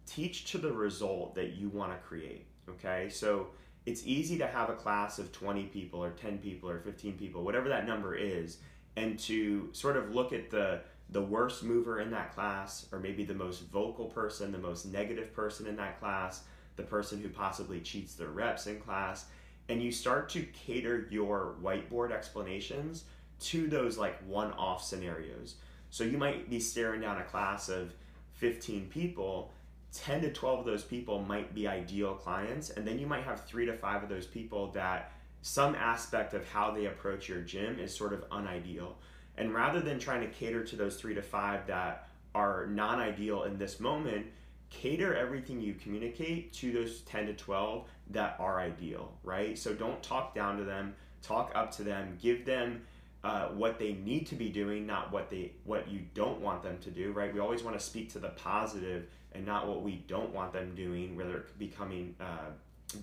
teach 0.09 0.51
to 0.51 0.57
the 0.57 0.71
result 0.71 1.35
that 1.35 1.53
you 1.53 1.69
want 1.69 1.91
to 1.91 1.97
create. 2.07 2.47
Okay, 2.69 3.09
so 3.09 3.47
it's 3.85 4.05
easy 4.05 4.37
to 4.37 4.47
have 4.47 4.69
a 4.69 4.75
class 4.75 5.19
of 5.19 5.31
20 5.31 5.63
people 5.65 6.03
or 6.03 6.11
10 6.11 6.39
people 6.39 6.69
or 6.69 6.79
15 6.79 7.13
people, 7.13 7.43
whatever 7.43 7.69
that 7.69 7.87
number 7.87 8.15
is, 8.15 8.57
and 8.95 9.17
to 9.19 9.69
sort 9.71 9.97
of 9.97 10.13
look 10.13 10.33
at 10.33 10.49
the 10.49 10.81
the 11.11 11.21
worst 11.21 11.63
mover 11.63 12.01
in 12.01 12.11
that 12.11 12.35
class, 12.35 12.85
or 12.91 12.99
maybe 12.99 13.23
the 13.23 13.33
most 13.33 13.61
vocal 13.71 14.05
person, 14.05 14.51
the 14.51 14.59
most 14.59 14.85
negative 14.85 15.33
person 15.33 15.65
in 15.65 15.75
that 15.75 15.99
class, 15.99 16.43
the 16.75 16.83
person 16.83 17.19
who 17.19 17.29
possibly 17.29 17.79
cheats 17.79 18.13
their 18.13 18.29
reps 18.29 18.67
in 18.67 18.79
class, 18.79 19.25
and 19.69 19.81
you 19.81 19.91
start 19.91 20.29
to 20.29 20.43
cater 20.53 21.07
your 21.09 21.55
whiteboard 21.63 22.11
explanations 22.11 23.05
to 23.39 23.67
those 23.67 23.97
like 23.97 24.21
one 24.27 24.51
off 24.53 24.83
scenarios. 24.83 25.55
So 25.89 26.03
you 26.03 26.17
might 26.17 26.47
be 26.47 26.59
staring 26.59 27.01
down 27.01 27.17
a 27.17 27.23
class 27.23 27.69
of 27.69 27.91
15 28.33 28.89
people, 28.89 29.51
10 29.93 30.21
to 30.21 30.31
12 30.31 30.59
of 30.59 30.65
those 30.65 30.83
people 30.83 31.21
might 31.21 31.53
be 31.53 31.67
ideal 31.67 32.13
clients, 32.13 32.69
and 32.69 32.87
then 32.87 32.99
you 32.99 33.07
might 33.07 33.23
have 33.23 33.45
three 33.45 33.65
to 33.65 33.73
five 33.73 34.03
of 34.03 34.09
those 34.09 34.27
people 34.27 34.71
that 34.71 35.11
some 35.41 35.73
aspect 35.75 36.33
of 36.33 36.47
how 36.49 36.71
they 36.71 36.85
approach 36.85 37.27
your 37.27 37.41
gym 37.41 37.79
is 37.79 37.95
sort 37.95 38.13
of 38.13 38.23
unideal. 38.31 38.97
And 39.37 39.53
rather 39.53 39.79
than 39.79 39.99
trying 39.99 40.21
to 40.21 40.27
cater 40.27 40.63
to 40.65 40.75
those 40.75 40.97
three 40.97 41.15
to 41.15 41.21
five 41.21 41.65
that 41.67 42.09
are 42.35 42.67
non 42.67 42.99
ideal 42.99 43.43
in 43.43 43.57
this 43.57 43.79
moment, 43.79 44.27
cater 44.69 45.15
everything 45.15 45.59
you 45.61 45.73
communicate 45.73 46.53
to 46.53 46.71
those 46.71 47.01
10 47.01 47.27
to 47.27 47.33
12 47.33 47.87
that 48.11 48.35
are 48.39 48.59
ideal, 48.59 49.11
right? 49.23 49.57
So 49.57 49.73
don't 49.73 50.01
talk 50.03 50.35
down 50.35 50.57
to 50.57 50.63
them, 50.63 50.93
talk 51.21 51.51
up 51.55 51.71
to 51.77 51.83
them, 51.83 52.17
give 52.21 52.45
them 52.45 52.81
uh, 53.23 53.47
what 53.47 53.79
they 53.79 53.93
need 53.93 54.25
to 54.27 54.35
be 54.35 54.49
doing, 54.49 54.85
not 54.85 55.11
what 55.11 55.29
they 55.29 55.51
what 55.65 55.89
you 55.89 56.01
don't 56.13 56.39
want 56.39 56.63
them 56.63 56.77
to 56.79 56.89
do, 56.89 57.11
right? 57.11 57.33
We 57.33 57.39
always 57.39 57.63
want 57.63 57.77
to 57.77 57.83
speak 57.83 58.11
to 58.13 58.19
the 58.19 58.29
positive 58.29 59.07
and 59.33 59.45
not 59.45 59.67
what 59.67 59.83
we 59.83 60.03
don't 60.07 60.33
want 60.33 60.53
them 60.53 60.73
doing, 60.75 61.15
whether 61.15 61.37
it 61.37 61.59
becoming 61.59 62.15
uh, 62.19 62.51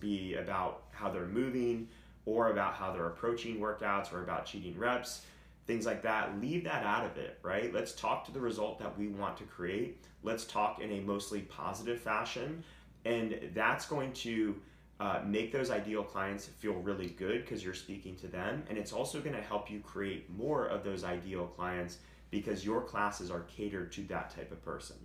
be 0.01 0.35
about 0.35 0.85
how 0.91 1.11
they're 1.11 1.27
moving 1.27 1.89
or 2.25 2.51
about 2.51 2.75
how 2.75 2.93
they're 2.93 3.07
approaching 3.07 3.59
workouts 3.59 4.13
or 4.13 4.23
about 4.23 4.47
cheating 4.47 4.77
reps, 4.79 5.23
things 5.67 5.87
like 5.87 6.03
that. 6.03 6.41
Leave 6.41 6.65
that 6.65 6.83
out 6.85 7.05
of 7.05 7.17
it, 7.19 7.39
right? 7.43 7.73
Let's 7.73 7.93
talk 7.93 8.25
to 8.27 8.33
the 8.33 8.41
result 8.41 8.79
that 8.81 8.99
we 8.99 9.09
want 9.09 9.37
to 9.37 9.45
create. 9.45 10.05
Let's 10.23 10.45
talk 10.45 10.81
in 10.81 10.91
a 10.93 11.01
mostly 11.01 11.43
positive 11.43 12.01
fashion, 12.01 12.65
and 13.05 13.39
that's 13.55 13.87
going 13.87 14.13
to 14.15 14.57
uh, 14.99 15.21
make 15.27 15.53
those 15.53 15.71
ideal 15.71 16.03
clients 16.03 16.47
feel 16.47 16.75
really 16.75 17.09
good 17.09 17.43
because 17.43 17.63
you're 17.63 17.75
speaking 17.75 18.17
to 18.17 18.29
them. 18.29 18.65
And 18.69 18.79
it's 18.79 18.93
also 18.93 19.21
going 19.21 19.37
to 19.37 19.43
help 19.43 19.71
you 19.71 19.81
create 19.81 20.31
more 20.31 20.67
of 20.67 20.85
those 20.85 21.05
ideal 21.05 21.47
clients 21.47 21.99
because 22.31 22.65
your 22.65 22.83
classes 22.83 23.31
are 23.31 23.41
catered 23.43 23.93
to 23.93 24.03
that 24.05 24.35
type 24.35 24.51
of 24.53 24.65
person. 24.65 24.97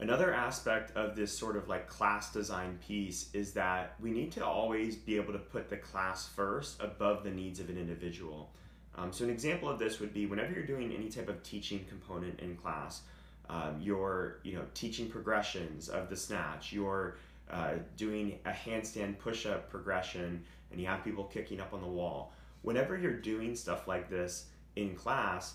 Another 0.00 0.32
aspect 0.32 0.96
of 0.96 1.16
this 1.16 1.36
sort 1.36 1.56
of 1.56 1.66
like 1.66 1.88
class 1.88 2.32
design 2.32 2.78
piece 2.86 3.30
is 3.32 3.52
that 3.54 3.94
we 4.00 4.12
need 4.12 4.30
to 4.32 4.44
always 4.44 4.94
be 4.94 5.16
able 5.16 5.32
to 5.32 5.40
put 5.40 5.68
the 5.68 5.76
class 5.76 6.28
first 6.28 6.80
above 6.80 7.24
the 7.24 7.30
needs 7.30 7.58
of 7.58 7.68
an 7.68 7.76
individual. 7.76 8.52
Um, 8.94 9.12
so, 9.12 9.24
an 9.24 9.30
example 9.30 9.68
of 9.68 9.78
this 9.78 9.98
would 9.98 10.14
be 10.14 10.26
whenever 10.26 10.52
you're 10.52 10.66
doing 10.66 10.92
any 10.92 11.08
type 11.08 11.28
of 11.28 11.42
teaching 11.42 11.84
component 11.88 12.38
in 12.40 12.56
class, 12.56 13.02
um, 13.48 13.78
you're 13.80 14.38
you 14.44 14.54
know 14.54 14.64
teaching 14.74 15.08
progressions 15.08 15.88
of 15.88 16.10
the 16.10 16.16
snatch, 16.16 16.72
you're 16.72 17.16
uh, 17.50 17.74
doing 17.96 18.38
a 18.44 18.50
handstand 18.50 19.18
push-up 19.18 19.70
progression, 19.70 20.44
and 20.70 20.80
you 20.80 20.86
have 20.86 21.04
people 21.04 21.24
kicking 21.24 21.60
up 21.60 21.72
on 21.72 21.80
the 21.80 21.86
wall. 21.86 22.32
Whenever 22.62 22.96
you're 22.96 23.12
doing 23.12 23.54
stuff 23.54 23.88
like 23.88 24.10
this 24.10 24.46
in 24.76 24.94
class, 24.94 25.54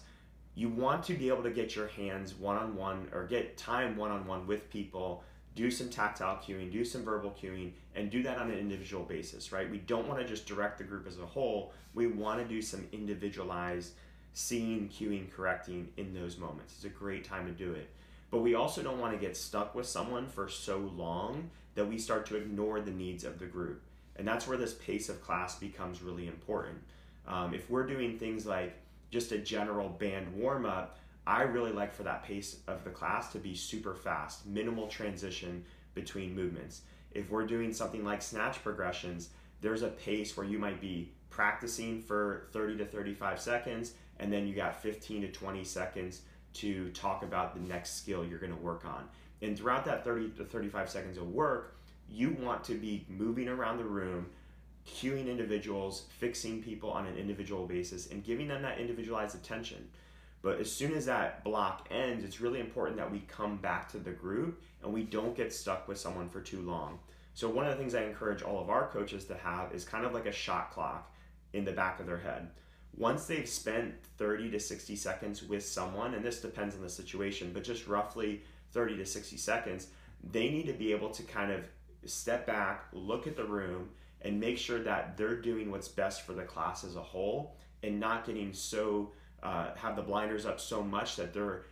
you 0.56 0.70
want 0.70 1.04
to 1.04 1.14
be 1.14 1.30
able 1.30 1.44
to 1.44 1.52
get 1.52 1.76
your 1.76 1.88
hands 1.88 2.36
one 2.36 2.58
on 2.58 2.76
one 2.76 3.08
or 3.12 3.26
get 3.26 3.58
time 3.58 3.98
one 3.98 4.12
on 4.12 4.26
one 4.28 4.46
with 4.48 4.70
people, 4.70 5.24
do 5.56 5.70
some 5.70 5.90
tactile 5.90 6.38
cueing, 6.38 6.72
do 6.72 6.84
some 6.84 7.04
verbal 7.04 7.32
cueing, 7.32 7.72
and 7.96 8.10
do 8.10 8.24
that 8.24 8.38
on 8.38 8.50
an 8.50 8.58
individual 8.58 9.04
basis, 9.04 9.52
right? 9.52 9.70
We 9.70 9.80
don't 9.80 10.08
want 10.08 10.20
to 10.20 10.28
just 10.28 10.46
direct 10.46 10.78
the 10.78 10.84
group 10.84 11.08
as 11.08 11.20
a 11.20 11.26
whole. 11.26 11.74
We 11.94 12.08
want 12.08 12.40
to 12.40 12.46
do 12.46 12.62
some 12.62 12.88
individualized 12.92 13.94
seeing, 14.34 14.90
cueing, 14.90 15.32
correcting 15.32 15.90
in 15.98 16.14
those 16.14 16.38
moments. 16.38 16.74
It's 16.76 16.86
a 16.86 16.90
great 16.90 17.24
time 17.24 17.46
to 17.46 17.52
do 17.52 17.74
it. 17.74 17.90
But 18.34 18.42
we 18.42 18.56
also 18.56 18.82
don't 18.82 19.00
want 19.00 19.14
to 19.14 19.20
get 19.20 19.38
stuck 19.38 19.76
with 19.76 19.86
someone 19.86 20.26
for 20.26 20.50
so 20.50 20.80
long 20.96 21.52
that 21.76 21.86
we 21.86 22.00
start 22.00 22.26
to 22.26 22.36
ignore 22.36 22.82
the 22.82 22.90
needs 22.90 23.26
of 23.26 23.38
the 23.38 23.46
group. 23.46 23.84
And 24.16 24.28
that's 24.28 24.48
where 24.48 24.58
this 24.58 24.74
pace 24.74 25.08
of 25.08 25.22
class 25.22 25.60
becomes 25.60 26.02
really 26.02 26.26
important. 26.26 26.80
Um, 27.28 27.54
if 27.54 27.70
we're 27.70 27.86
doing 27.86 28.18
things 28.18 28.48
like 28.48 28.76
just 29.12 29.34
a 29.34 29.38
general 29.38 29.88
band 29.88 30.36
warm 30.36 30.66
up, 30.66 30.98
I 31.28 31.44
really 31.44 31.72
like 31.72 31.94
for 31.94 32.02
that 32.04 32.24
pace 32.24 32.58
of 32.68 32.84
the 32.84 32.90
class 32.90 33.32
to 33.34 33.38
be 33.38 33.54
super 33.54 33.94
fast, 33.94 34.48
minimal 34.48 34.88
transition 34.88 35.64
between 35.94 36.34
movements. 36.34 36.82
If 37.12 37.30
we're 37.30 37.46
doing 37.46 37.72
something 37.72 38.04
like 38.04 38.24
snatch 38.24 38.64
progressions, 38.64 39.30
there's 39.62 39.84
a 39.84 39.90
pace 39.90 40.36
where 40.36 40.48
you 40.48 40.58
might 40.58 40.82
be 40.82 41.12
practicing 41.30 42.02
for 42.02 42.48
30 42.52 42.78
to 42.78 42.86
35 42.86 43.40
seconds, 43.40 43.94
and 44.20 44.34
then 44.34 44.48
you 44.48 44.56
got 44.56 44.82
15 44.82 45.22
to 45.22 45.32
20 45.32 45.64
seconds 45.64 46.22
to 46.54 46.90
talk 46.92 47.24
about 47.24 47.54
the 47.54 47.62
next 47.62 47.98
skill 47.98 48.26
you're 48.26 48.40
going 48.40 48.54
to 48.54 48.62
work 48.62 48.86
on. 48.86 49.08
And 49.42 49.58
throughout 49.58 49.86
that 49.86 50.04
30 50.04 50.30
to 50.38 50.46
35 50.46 50.90
seconds 50.90 51.18
of 51.18 51.30
work, 51.30 51.76
you 52.10 52.32
want 52.40 52.64
to 52.66 52.76
be 52.76 53.06
moving 53.10 53.48
around 53.48 53.78
the 53.78 53.84
room, 53.84 54.28
cueing 54.88 55.28
individuals, 55.28 56.06
fixing 56.20 56.62
people 56.62 56.92
on 56.92 57.06
an 57.06 57.18
individual 57.18 57.66
basis, 57.66 58.12
and 58.12 58.24
giving 58.24 58.48
them 58.48 58.62
that 58.62 58.80
individualized 58.80 59.36
attention. 59.36 59.90
But 60.42 60.60
as 60.60 60.72
soon 60.72 60.94
as 60.94 61.06
that 61.06 61.44
block 61.44 61.88
ends, 61.90 62.24
it's 62.24 62.42
really 62.42 62.60
important 62.60 62.98
that 62.98 63.12
we 63.12 63.20
come 63.28 63.58
back 63.58 63.90
to 63.92 63.98
the 63.98 64.12
group 64.12 64.62
and 64.84 64.94
we 64.94 65.04
don't 65.04 65.36
get 65.36 65.54
stuck 65.54 65.88
with 65.88 65.98
someone 65.98 66.30
for 66.30 66.42
too 66.42 66.62
long. 66.62 67.00
So, 67.34 67.50
one 67.50 67.66
of 67.66 67.72
the 67.72 67.78
things 67.78 67.96
I 67.96 68.04
encourage 68.04 68.44
all 68.44 68.62
of 68.62 68.70
our 68.70 68.88
coaches 68.90 69.26
to 69.26 69.36
have 69.36 69.74
is 69.74 69.86
kind 69.86 70.06
of 70.06 70.14
like 70.14 70.26
a 70.26 70.32
shot 70.32 70.72
clock 70.72 71.12
in 71.54 71.66
the 71.66 71.72
back 71.72 72.00
of 72.00 72.06
their 72.06 72.20
head. 72.20 72.50
Once 72.96 73.26
they've 73.26 73.50
spent 73.50 73.94
30 74.18 74.52
to 74.52 74.60
60 74.60 74.96
seconds 74.96 75.44
with 75.44 75.66
someone, 75.66 76.14
and 76.14 76.24
this 76.24 76.42
depends 76.42 76.76
on 76.76 76.82
the 76.82 76.90
situation, 76.90 77.52
but 77.54 77.64
just 77.64 77.88
roughly 77.88 78.44
30 78.72 78.98
to 78.98 79.06
60 79.06 79.38
seconds, 79.38 79.88
they 80.32 80.50
need 80.50 80.68
to 80.68 80.74
be 80.74 80.92
able 80.92 81.10
to 81.10 81.24
kind 81.24 81.52
of 81.52 81.66
step 82.06 82.46
back, 82.46 82.86
look 82.94 83.28
at 83.28 83.36
the 83.36 83.44
room, 83.44 83.90
and 84.22 84.40
make 84.40 84.58
sure 84.58 84.82
that 84.84 85.18
they're 85.18 85.42
doing 85.42 85.72
what's 85.72 85.88
best 85.88 86.22
for 86.22 86.34
the 86.34 86.44
class 86.44 86.84
as 86.84 86.96
a 86.96 87.02
whole 87.02 87.56
and 87.82 88.00
not 88.00 88.26
getting 88.26 88.54
so 88.54 89.12
uh, 89.42 89.76
have 89.76 89.96
the 89.96 90.02
blinders 90.02 90.46
up 90.46 90.60
so 90.60 90.82
much 90.82 91.16
that 91.18 91.34
they're 91.34 91.64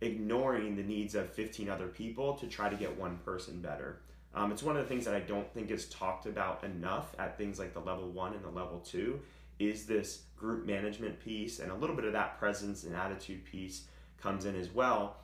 ignoring 0.00 0.76
the 0.76 0.82
needs 0.82 1.14
of 1.14 1.30
15 1.32 1.68
other 1.68 1.88
people 1.88 2.34
to 2.34 2.46
try 2.46 2.68
to 2.68 2.76
get 2.76 2.96
one 2.98 3.18
person 3.24 3.60
better. 3.60 4.00
Um, 4.34 4.52
it's 4.52 4.62
one 4.62 4.76
of 4.76 4.82
the 4.82 4.88
things 4.88 5.04
that 5.04 5.14
I 5.14 5.20
don't 5.20 5.52
think 5.52 5.70
is 5.70 5.88
talked 5.88 6.26
about 6.26 6.62
enough 6.62 7.14
at 7.18 7.36
things 7.36 7.58
like 7.58 7.74
the 7.74 7.80
level 7.80 8.08
one 8.08 8.32
and 8.32 8.44
the 8.44 8.50
level 8.50 8.78
two 8.78 9.20
is 9.58 9.86
this 9.86 10.22
group 10.36 10.66
management 10.66 11.18
piece 11.20 11.58
and 11.58 11.70
a 11.70 11.74
little 11.74 11.96
bit 11.96 12.04
of 12.04 12.12
that 12.12 12.38
presence 12.38 12.84
and 12.84 12.94
attitude 12.94 13.44
piece 13.44 13.84
comes 14.20 14.44
in 14.44 14.54
as 14.56 14.70
well. 14.70 15.16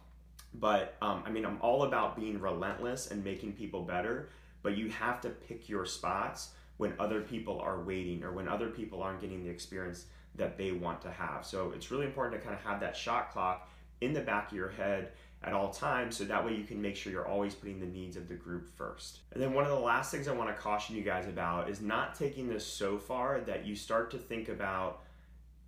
But 0.54 0.96
um, 1.02 1.22
I 1.26 1.30
mean, 1.30 1.44
I'm 1.44 1.58
all 1.60 1.84
about 1.84 2.16
being 2.16 2.40
relentless 2.40 3.10
and 3.10 3.24
making 3.24 3.52
people 3.52 3.82
better, 3.82 4.28
but 4.62 4.76
you 4.76 4.88
have 4.90 5.20
to 5.22 5.30
pick 5.30 5.68
your 5.68 5.84
spots 5.84 6.50
when 6.76 6.94
other 6.98 7.20
people 7.20 7.60
are 7.60 7.80
waiting 7.80 8.24
or 8.24 8.32
when 8.32 8.48
other 8.48 8.68
people 8.68 9.02
aren't 9.02 9.20
getting 9.20 9.44
the 9.44 9.50
experience 9.50 10.06
that 10.36 10.58
they 10.58 10.72
want 10.72 11.00
to 11.02 11.10
have. 11.10 11.44
So 11.46 11.72
it's 11.74 11.90
really 11.90 12.06
important 12.06 12.40
to 12.40 12.46
kind 12.46 12.58
of 12.58 12.64
have 12.64 12.80
that 12.80 12.96
shot 12.96 13.32
clock 13.32 13.70
in 14.00 14.12
the 14.12 14.20
back 14.20 14.50
of 14.50 14.56
your 14.56 14.70
head 14.70 15.12
at 15.46 15.52
all 15.52 15.70
times 15.70 16.16
so 16.16 16.24
that 16.24 16.44
way 16.44 16.54
you 16.54 16.64
can 16.64 16.80
make 16.80 16.96
sure 16.96 17.12
you're 17.12 17.28
always 17.28 17.54
putting 17.54 17.80
the 17.80 17.86
needs 17.86 18.16
of 18.16 18.28
the 18.28 18.34
group 18.34 18.68
first. 18.76 19.20
And 19.32 19.42
then 19.42 19.52
one 19.52 19.64
of 19.64 19.70
the 19.70 19.78
last 19.78 20.10
things 20.10 20.28
I 20.28 20.32
want 20.32 20.54
to 20.54 20.60
caution 20.60 20.96
you 20.96 21.02
guys 21.02 21.26
about 21.26 21.68
is 21.68 21.80
not 21.80 22.14
taking 22.14 22.48
this 22.48 22.66
so 22.66 22.98
far 22.98 23.40
that 23.40 23.66
you 23.66 23.76
start 23.76 24.10
to 24.12 24.18
think 24.18 24.48
about 24.48 25.02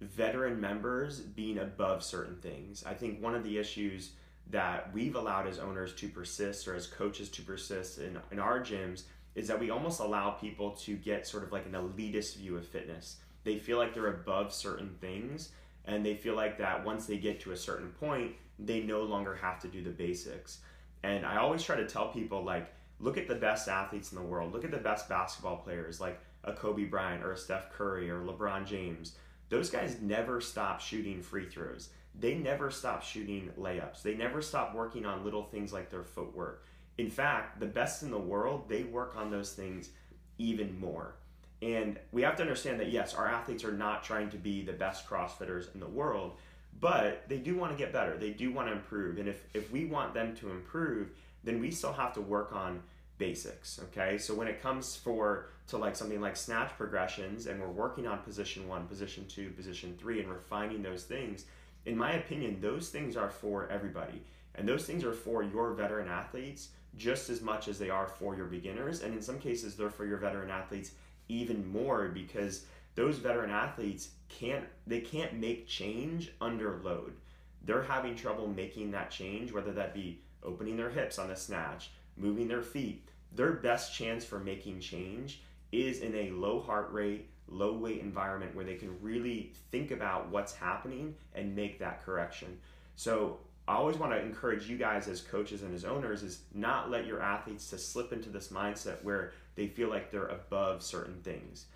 veteran 0.01 0.61
members 0.61 1.21
being 1.21 1.59
above 1.59 2.03
certain 2.03 2.37
things. 2.37 2.85
I 2.87 2.95
think 2.95 3.23
one 3.23 3.35
of 3.35 3.45
the 3.45 3.59
issues 3.59 4.13
that 4.51 4.93
we've 4.93 5.17
allowed 5.17 5.47
as 5.47 5.59
owners 5.59 5.95
to 5.95 6.09
persist 6.09 6.69
or 6.69 6.75
as 6.75 6.87
coaches 6.87 7.29
to 7.31 7.43
persist 7.43 7.99
in, 7.99 8.19
in 8.31 8.39
our 8.39 8.61
gyms 8.61 9.05
is 9.35 9.49
that 9.49 9.59
we 9.59 9.71
almost 9.71 10.01
allow 10.01 10.31
people 10.31 10.71
to 10.71 10.97
get 10.97 11.27
sort 11.27 11.43
of 11.43 11.53
like 11.53 11.67
an 11.67 11.73
elitist 11.73 12.37
view 12.37 12.57
of 12.57 12.67
fitness. 12.67 13.17
They 13.45 13.59
feel 13.59 13.79
like 13.79 13.95
they're 13.95 14.09
above 14.09 14.53
certain 14.53 14.95
things 15.01 15.51
and 15.85 16.05
they 16.05 16.15
feel 16.15 16.35
like 16.35 16.59
that 16.59 16.85
once 16.85 17.07
they 17.07 17.19
get 17.19 17.41
to 17.41 17.53
a 17.53 17.57
certain 17.57 17.91
point, 17.91 18.33
they 18.59 18.81
no 18.81 19.03
longer 19.03 19.35
have 19.35 19.61
to 19.61 19.69
do 19.69 19.83
the 19.83 19.91
basics. 19.91 20.59
And 21.03 21.25
I 21.25 21.37
always 21.37 21.63
try 21.63 21.77
to 21.77 21.87
tell 21.87 22.09
people 22.09 22.43
like 22.43 22.73
look 22.99 23.19
at 23.19 23.29
the 23.29 23.35
best 23.35 23.69
athletes 23.69 24.13
in 24.13 24.19
the 24.19 24.25
world. 24.25 24.53
Look 24.53 24.65
at 24.65 24.71
the 24.71 24.79
best 24.79 25.09
basketball 25.09 25.59
players 25.59 26.01
like 26.01 26.19
a 26.45 26.53
Kobe 26.53 26.85
Bryant 26.85 27.23
or 27.23 27.33
a 27.33 27.37
Steph 27.37 27.73
Curry 27.73 28.11
or 28.11 28.21
LeBron 28.21 28.67
James. 28.67 29.17
Those 29.49 29.71
guys 29.71 29.99
never 30.01 30.41
stop 30.41 30.81
shooting 30.81 31.23
free 31.23 31.49
throws. 31.49 31.91
They 32.19 32.35
never 32.35 32.71
stop 32.71 33.03
shooting 33.03 33.51
layups. 33.59 34.03
They 34.03 34.15
never 34.15 34.41
stop 34.41 34.75
working 34.75 35.05
on 35.05 35.25
little 35.25 35.45
things 35.45 35.73
like 35.73 35.91
their 35.91 36.03
footwork 36.03 36.65
in 36.99 37.11
fact, 37.11 37.61
the 37.61 37.67
best 37.67 38.03
in 38.03 38.11
the 38.11 38.19
world, 38.19 38.69
they 38.69 38.85
work 38.85 39.17
on 39.17 39.31
those 39.31 39.53
things 39.53 39.91
even 40.39 40.79
more. 40.81 41.15
And 41.63 41.99
we 42.13 42.23
have 42.23 42.37
to 42.37 42.43
understand 42.43 42.81
that 42.81 42.91
yes, 42.91 43.15
our 43.15 43.27
athletes 43.27 43.65
are 43.65 43.73
not 43.73 44.03
trying 44.03 44.31
to 44.31 44.37
be 44.37 44.63
the 44.63 44.73
best 44.73 45.09
CrossFitters 45.09 45.73
in 45.75 45.81
the 45.81 45.87
world, 45.87 46.39
but 46.81 47.29
they 47.29 47.39
do 47.39 47.57
want 47.57 47.73
to 47.73 47.79
get 47.79 47.93
better. 47.93 48.17
They 48.17 48.31
do 48.31 48.53
want 48.53 48.69
to 48.69 48.73
improve. 48.73 49.19
And 49.19 49.29
if, 49.29 49.45
if 49.55 49.71
we 49.71 49.87
want 49.87 50.15
them 50.15 50.35
to 50.37 50.51
improve, 50.51 51.11
then 51.45 51.61
we 51.61 51.71
still 51.71 51.93
have 51.93 52.13
to 52.15 52.21
work 52.21 52.53
on 52.53 52.83
basics. 53.19 53.81
Okay. 53.85 54.19
So 54.19 54.35
when 54.35 54.49
it 54.49 54.63
comes 54.63 54.97
for 54.97 55.49
to 55.69 55.79
like 55.79 55.97
something 55.97 56.21
like 56.21 56.37
snatch 56.37 56.71
progressions 56.77 57.47
and 57.47 57.61
we're 57.61 57.69
working 57.69 58.07
on 58.07 58.19
position 58.19 58.69
one, 58.69 58.87
position 58.87 59.27
two, 59.27 59.51
position 59.51 59.97
three, 59.99 60.21
and 60.21 60.29
refining 60.29 60.83
those 60.83 61.05
things, 61.05 61.47
in 61.87 61.97
my 61.97 62.13
opinion, 62.13 62.61
those 62.61 62.89
things 62.91 63.17
are 63.17 63.31
for 63.31 63.69
everybody. 63.69 64.23
And 64.55 64.69
those 64.69 64.85
things 64.85 65.05
are 65.05 65.13
for 65.13 65.43
your 65.43 65.73
veteran 65.73 66.09
athletes 66.09 66.69
just 66.97 67.29
as 67.31 67.43
much 67.43 67.69
as 67.69 67.79
they 67.79 67.91
are 67.91 68.07
for 68.07 68.37
your 68.37 68.47
beginners. 68.47 69.03
And 69.03 69.15
in 69.15 69.23
some 69.23 69.39
cases, 69.39 69.77
they're 69.77 69.91
for 69.91 70.07
your 70.07 70.17
veteran 70.17 70.51
athletes 70.51 70.93
even 71.29 71.67
more 71.71 72.09
because 72.09 72.65
those 72.97 73.19
veteran 73.19 73.51
athletes 73.51 74.09
can't 74.29 74.65
they 74.87 75.01
can't 75.01 75.35
make 75.35 75.69
change 75.69 76.33
under 76.41 76.81
load. 76.83 77.15
They're 77.63 77.83
having 77.83 78.17
trouble 78.17 78.49
making 78.49 78.91
that 78.93 79.11
change, 79.11 79.53
whether 79.53 79.73
that 79.73 79.95
be 79.95 80.21
opening 80.43 80.77
their 80.77 80.91
hips 80.91 81.19
on 81.19 81.29
the 81.29 81.37
snatch, 81.37 81.91
moving 82.17 82.49
their 82.49 82.63
feet, 82.63 83.09
their 83.33 83.53
best 83.53 83.95
chance 83.95 84.25
for 84.25 84.39
making 84.39 84.81
change 84.81 85.43
is 85.73 86.01
in 86.01 86.15
a 86.15 86.31
low 86.31 86.61
heart 86.61 86.93
rate, 86.93 87.29
low 87.49 87.77
weight 87.77 88.01
environment 88.01 88.55
where 88.55 88.65
they 88.65 88.77
can 88.77 89.01
really 89.03 89.53
think 89.71 89.91
about 89.91 90.29
what's 90.31 90.55
happening 90.55 91.15
and 91.35 91.55
make 91.55 91.79
that 91.79 92.05
correction. 92.05 92.59
So 92.95 93.39
I 93.69 93.75
always 93.75 93.97
want 93.97 94.13
to 94.13 94.21
encourage 94.21 94.69
you 94.69 94.79
guys 94.79 95.09
as 95.09 95.21
coaches 95.21 95.63
and 95.63 95.75
as 95.75 95.85
owners 95.85 96.23
is 96.23 96.43
not 96.55 96.91
let 96.91 97.07
your 97.07 97.21
athletes 97.21 97.69
to 97.71 97.79
slip 97.79 98.13
into 98.13 98.31
this 98.31 98.49
mindset 98.49 99.03
where 99.03 99.33
they 99.57 99.67
feel 99.67 99.89
like 99.89 100.11
they're 100.11 100.29
above 100.29 100.83
certain 100.83 101.21
things. 101.23 101.67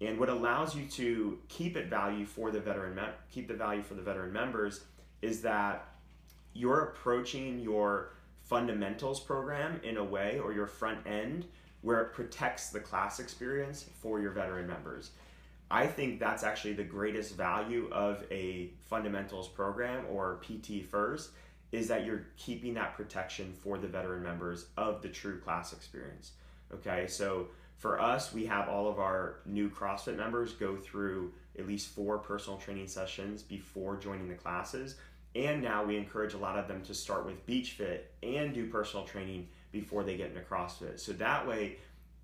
And 0.00 0.18
what 0.18 0.28
allows 0.28 0.76
you 0.76 0.86
to 0.86 1.38
keep 1.48 1.76
it 1.76 1.86
value 1.86 2.26
for 2.26 2.50
the 2.50 2.60
veteran 2.60 2.98
keep 3.30 3.48
the 3.48 3.54
value 3.54 3.82
for 3.82 3.94
the 3.94 4.02
veteran 4.02 4.32
members 4.32 4.84
is 5.22 5.40
that 5.42 5.88
you're 6.52 6.80
approaching 6.80 7.58
your 7.58 8.12
fundamentals 8.42 9.20
program 9.20 9.80
in 9.82 9.96
a 9.96 10.04
way 10.04 10.38
or 10.38 10.52
your 10.52 10.66
front 10.66 10.98
end 11.06 11.46
where 11.80 12.00
it 12.02 12.12
protects 12.12 12.70
the 12.70 12.80
class 12.80 13.20
experience 13.20 13.86
for 14.00 14.20
your 14.20 14.32
veteran 14.32 14.66
members. 14.66 15.10
I 15.70 15.86
think 15.86 16.20
that's 16.20 16.44
actually 16.44 16.74
the 16.74 16.84
greatest 16.84 17.36
value 17.36 17.88
of 17.90 18.24
a 18.30 18.70
fundamentals 18.84 19.48
program 19.48 20.04
or 20.10 20.40
PT 20.42 20.84
first 20.84 21.30
is 21.72 21.88
that 21.88 22.06
you're 22.06 22.26
keeping 22.36 22.74
that 22.74 22.96
protection 22.96 23.52
for 23.52 23.76
the 23.76 23.88
veteran 23.88 24.22
members 24.22 24.66
of 24.76 25.02
the 25.02 25.08
true 25.08 25.40
class 25.40 25.72
experience. 25.72 26.32
Okay, 26.72 27.06
so 27.08 27.48
for 27.78 28.00
us, 28.00 28.32
we 28.32 28.46
have 28.46 28.68
all 28.68 28.88
of 28.88 28.98
our 28.98 29.40
new 29.44 29.68
CrossFit 29.68 30.16
members 30.16 30.52
go 30.52 30.76
through 30.76 31.32
at 31.58 31.66
least 31.66 31.88
four 31.88 32.18
personal 32.18 32.58
training 32.58 32.88
sessions 32.88 33.42
before 33.42 33.96
joining 33.96 34.28
the 34.28 34.34
classes. 34.34 34.96
And 35.34 35.62
now 35.62 35.84
we 35.84 35.96
encourage 35.96 36.32
a 36.32 36.38
lot 36.38 36.58
of 36.58 36.68
them 36.68 36.82
to 36.84 36.94
start 36.94 37.26
with 37.26 37.44
Beach 37.44 37.72
Fit 37.72 38.12
and 38.22 38.54
do 38.54 38.68
personal 38.68 39.04
training 39.04 39.48
before 39.72 40.02
they 40.02 40.16
get 40.16 40.30
into 40.30 40.40
CrossFit. 40.40 40.98
So 40.98 41.12
that 41.12 41.46
way, 41.46 41.76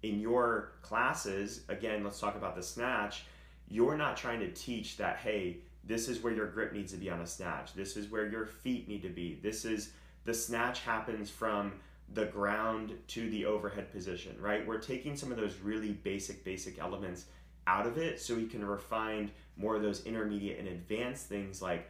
in 0.02 0.18
your 0.18 0.73
classes, 0.80 1.62
again, 1.68 2.02
let's 2.02 2.18
talk 2.18 2.37
about 2.37 2.56
the 2.56 2.62
snatch 2.62 3.25
you're 3.73 3.97
not 3.97 4.16
trying 4.16 4.40
to 4.40 4.50
teach 4.52 4.99
that, 4.99 5.16
hey, 5.16 5.56
this 5.85 6.09
is 6.09 6.21
where 6.21 6.32
your 6.32 6.47
grip 6.47 6.73
needs 6.73 6.92
to 6.92 6.99
be 6.99 7.11
on 7.11 7.21
a 7.21 7.26
snatch. 7.26 7.73
This 7.73 7.97
is 7.97 8.11
where 8.11 8.26
your 8.26 8.44
feet 8.44 8.87
need 8.87 9.02
to 9.02 9.09
be. 9.09 9.38
This 9.42 9.64
is 9.64 9.92
the 10.25 10.35
snatch 10.35 10.80
happens 10.80 11.30
from 11.30 11.73
the 12.14 12.26
ground 12.26 12.92
to 13.09 13.31
the 13.31 13.47
overhead 13.47 13.92
position, 13.92 14.37
right? 14.40 14.66
We're 14.66 14.78
taking 14.78 15.16
some 15.16 15.31
of 15.31 15.38
those 15.38 15.57
really 15.62 15.92
basic, 15.92 16.45
basic 16.45 16.78
elements 16.78 17.26
out 17.66 17.87
of 17.87 17.97
it 17.97 18.21
so 18.21 18.35
we 18.35 18.47
can 18.47 18.64
refine 18.64 19.31
more 19.57 19.76
of 19.76 19.83
those 19.83 20.04
intermediate 20.04 20.59
and 20.59 20.69
advanced 20.69 21.26
things 21.26 21.62
like 21.62 21.88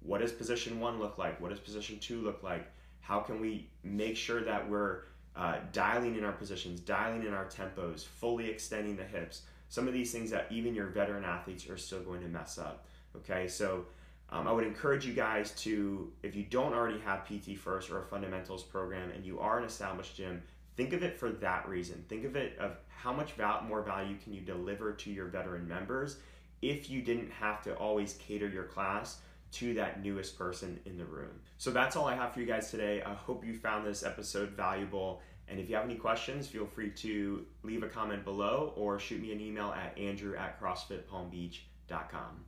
what 0.00 0.20
does 0.20 0.32
position 0.32 0.80
one 0.80 0.98
look 0.98 1.16
like? 1.16 1.40
What 1.40 1.48
does 1.48 1.60
position 1.60 1.98
two 1.98 2.20
look 2.20 2.42
like? 2.42 2.70
How 3.00 3.20
can 3.20 3.40
we 3.40 3.68
make 3.82 4.18
sure 4.18 4.42
that 4.42 4.68
we're 4.68 5.04
uh, 5.34 5.56
dialing 5.72 6.16
in 6.16 6.24
our 6.24 6.32
positions, 6.32 6.80
dialing 6.80 7.26
in 7.26 7.32
our 7.32 7.46
tempos, 7.46 8.04
fully 8.04 8.50
extending 8.50 8.96
the 8.96 9.04
hips? 9.04 9.42
some 9.74 9.88
of 9.88 9.94
these 9.94 10.12
things 10.12 10.30
that 10.30 10.46
even 10.50 10.72
your 10.72 10.86
veteran 10.86 11.24
athletes 11.24 11.68
are 11.68 11.76
still 11.76 12.00
going 12.00 12.20
to 12.20 12.28
mess 12.28 12.58
up. 12.58 12.86
Okay, 13.16 13.48
so 13.48 13.86
um, 14.30 14.48
I 14.48 14.52
would 14.52 14.66
encourage 14.66 15.06
you 15.06 15.12
guys 15.12 15.52
to, 15.62 16.12
if 16.22 16.34
you 16.34 16.44
don't 16.44 16.72
already 16.72 16.98
have 17.00 17.26
PT 17.26 17.56
First 17.58 17.90
or 17.90 18.00
a 18.00 18.04
fundamentals 18.04 18.62
program 18.62 19.10
and 19.10 19.24
you 19.24 19.38
are 19.38 19.58
an 19.58 19.64
established 19.64 20.16
gym, 20.16 20.42
think 20.76 20.92
of 20.92 21.02
it 21.02 21.16
for 21.16 21.30
that 21.30 21.68
reason. 21.68 22.04
Think 22.08 22.24
of 22.24 22.36
it 22.36 22.58
of 22.58 22.76
how 22.88 23.12
much 23.12 23.32
val- 23.32 23.62
more 23.62 23.82
value 23.82 24.16
can 24.22 24.32
you 24.32 24.40
deliver 24.40 24.92
to 24.92 25.10
your 25.10 25.26
veteran 25.26 25.68
members 25.68 26.16
if 26.62 26.88
you 26.88 27.02
didn't 27.02 27.30
have 27.30 27.62
to 27.62 27.74
always 27.74 28.14
cater 28.14 28.48
your 28.48 28.64
class 28.64 29.18
to 29.52 29.74
that 29.74 30.02
newest 30.02 30.36
person 30.36 30.80
in 30.84 30.96
the 30.96 31.04
room. 31.04 31.30
So 31.58 31.70
that's 31.70 31.94
all 31.94 32.06
I 32.06 32.16
have 32.16 32.32
for 32.32 32.40
you 32.40 32.46
guys 32.46 32.70
today. 32.70 33.02
I 33.02 33.14
hope 33.14 33.44
you 33.44 33.54
found 33.54 33.86
this 33.86 34.02
episode 34.02 34.50
valuable. 34.50 35.20
And 35.46 35.60
if 35.60 35.68
you 35.68 35.76
have 35.76 35.84
any 35.84 35.94
questions, 35.94 36.48
feel 36.48 36.66
free 36.66 36.90
to 36.90 37.44
leave 37.62 37.82
a 37.82 37.88
comment 37.88 38.24
below 38.24 38.72
or 38.76 38.98
shoot 38.98 39.20
me 39.20 39.30
an 39.32 39.40
email 39.40 39.72
at 39.72 39.96
andrew 39.96 40.34
at 40.36 40.60
crossfitpalmbeach.com. 40.60 42.44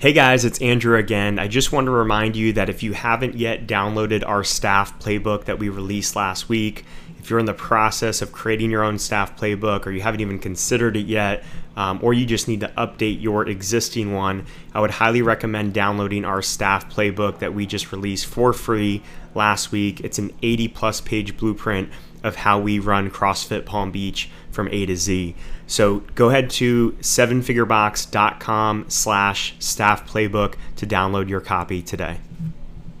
Hey 0.00 0.12
guys, 0.12 0.44
it's 0.44 0.60
Andrew 0.60 0.98
again. 0.98 1.38
I 1.38 1.48
just 1.48 1.72
want 1.72 1.86
to 1.86 1.90
remind 1.90 2.36
you 2.36 2.52
that 2.54 2.68
if 2.68 2.82
you 2.82 2.92
haven't 2.92 3.36
yet 3.36 3.66
downloaded 3.66 4.26
our 4.26 4.44
staff 4.44 4.98
playbook 4.98 5.44
that 5.44 5.58
we 5.58 5.70
released 5.70 6.14
last 6.14 6.48
week, 6.48 6.84
if 7.18 7.30
you're 7.30 7.38
in 7.38 7.46
the 7.46 7.54
process 7.54 8.20
of 8.20 8.32
creating 8.32 8.70
your 8.70 8.82
own 8.82 8.98
staff 8.98 9.38
playbook 9.38 9.86
or 9.86 9.92
you 9.92 10.02
haven't 10.02 10.20
even 10.20 10.38
considered 10.40 10.96
it 10.96 11.06
yet, 11.06 11.42
um, 11.76 12.00
or 12.02 12.12
you 12.12 12.26
just 12.26 12.48
need 12.48 12.60
to 12.60 12.68
update 12.76 13.22
your 13.22 13.48
existing 13.48 14.12
one, 14.12 14.44
I 14.74 14.80
would 14.80 14.90
highly 14.90 15.22
recommend 15.22 15.72
downloading 15.72 16.26
our 16.26 16.42
staff 16.42 16.92
playbook 16.92 17.38
that 17.38 17.54
we 17.54 17.64
just 17.64 17.90
released 17.90 18.26
for 18.26 18.52
free 18.52 19.00
last 19.34 19.72
week. 19.72 20.00
It's 20.00 20.18
an 20.18 20.32
80 20.42 20.68
plus 20.68 21.00
page 21.00 21.36
blueprint 21.38 21.88
of 22.22 22.36
how 22.36 22.58
we 22.58 22.78
run 22.78 23.10
CrossFit 23.10 23.64
Palm 23.64 23.90
Beach 23.90 24.28
from 24.50 24.68
A 24.68 24.84
to 24.86 24.96
Z. 24.96 25.34
So 25.66 26.02
go 26.14 26.28
ahead 26.28 26.50
to 26.50 26.92
sevenfigurebox.com 27.00 28.86
slash 28.88 29.54
staff 29.58 30.08
playbook 30.08 30.54
to 30.76 30.86
download 30.86 31.28
your 31.28 31.40
copy 31.40 31.82
today. 31.82 32.20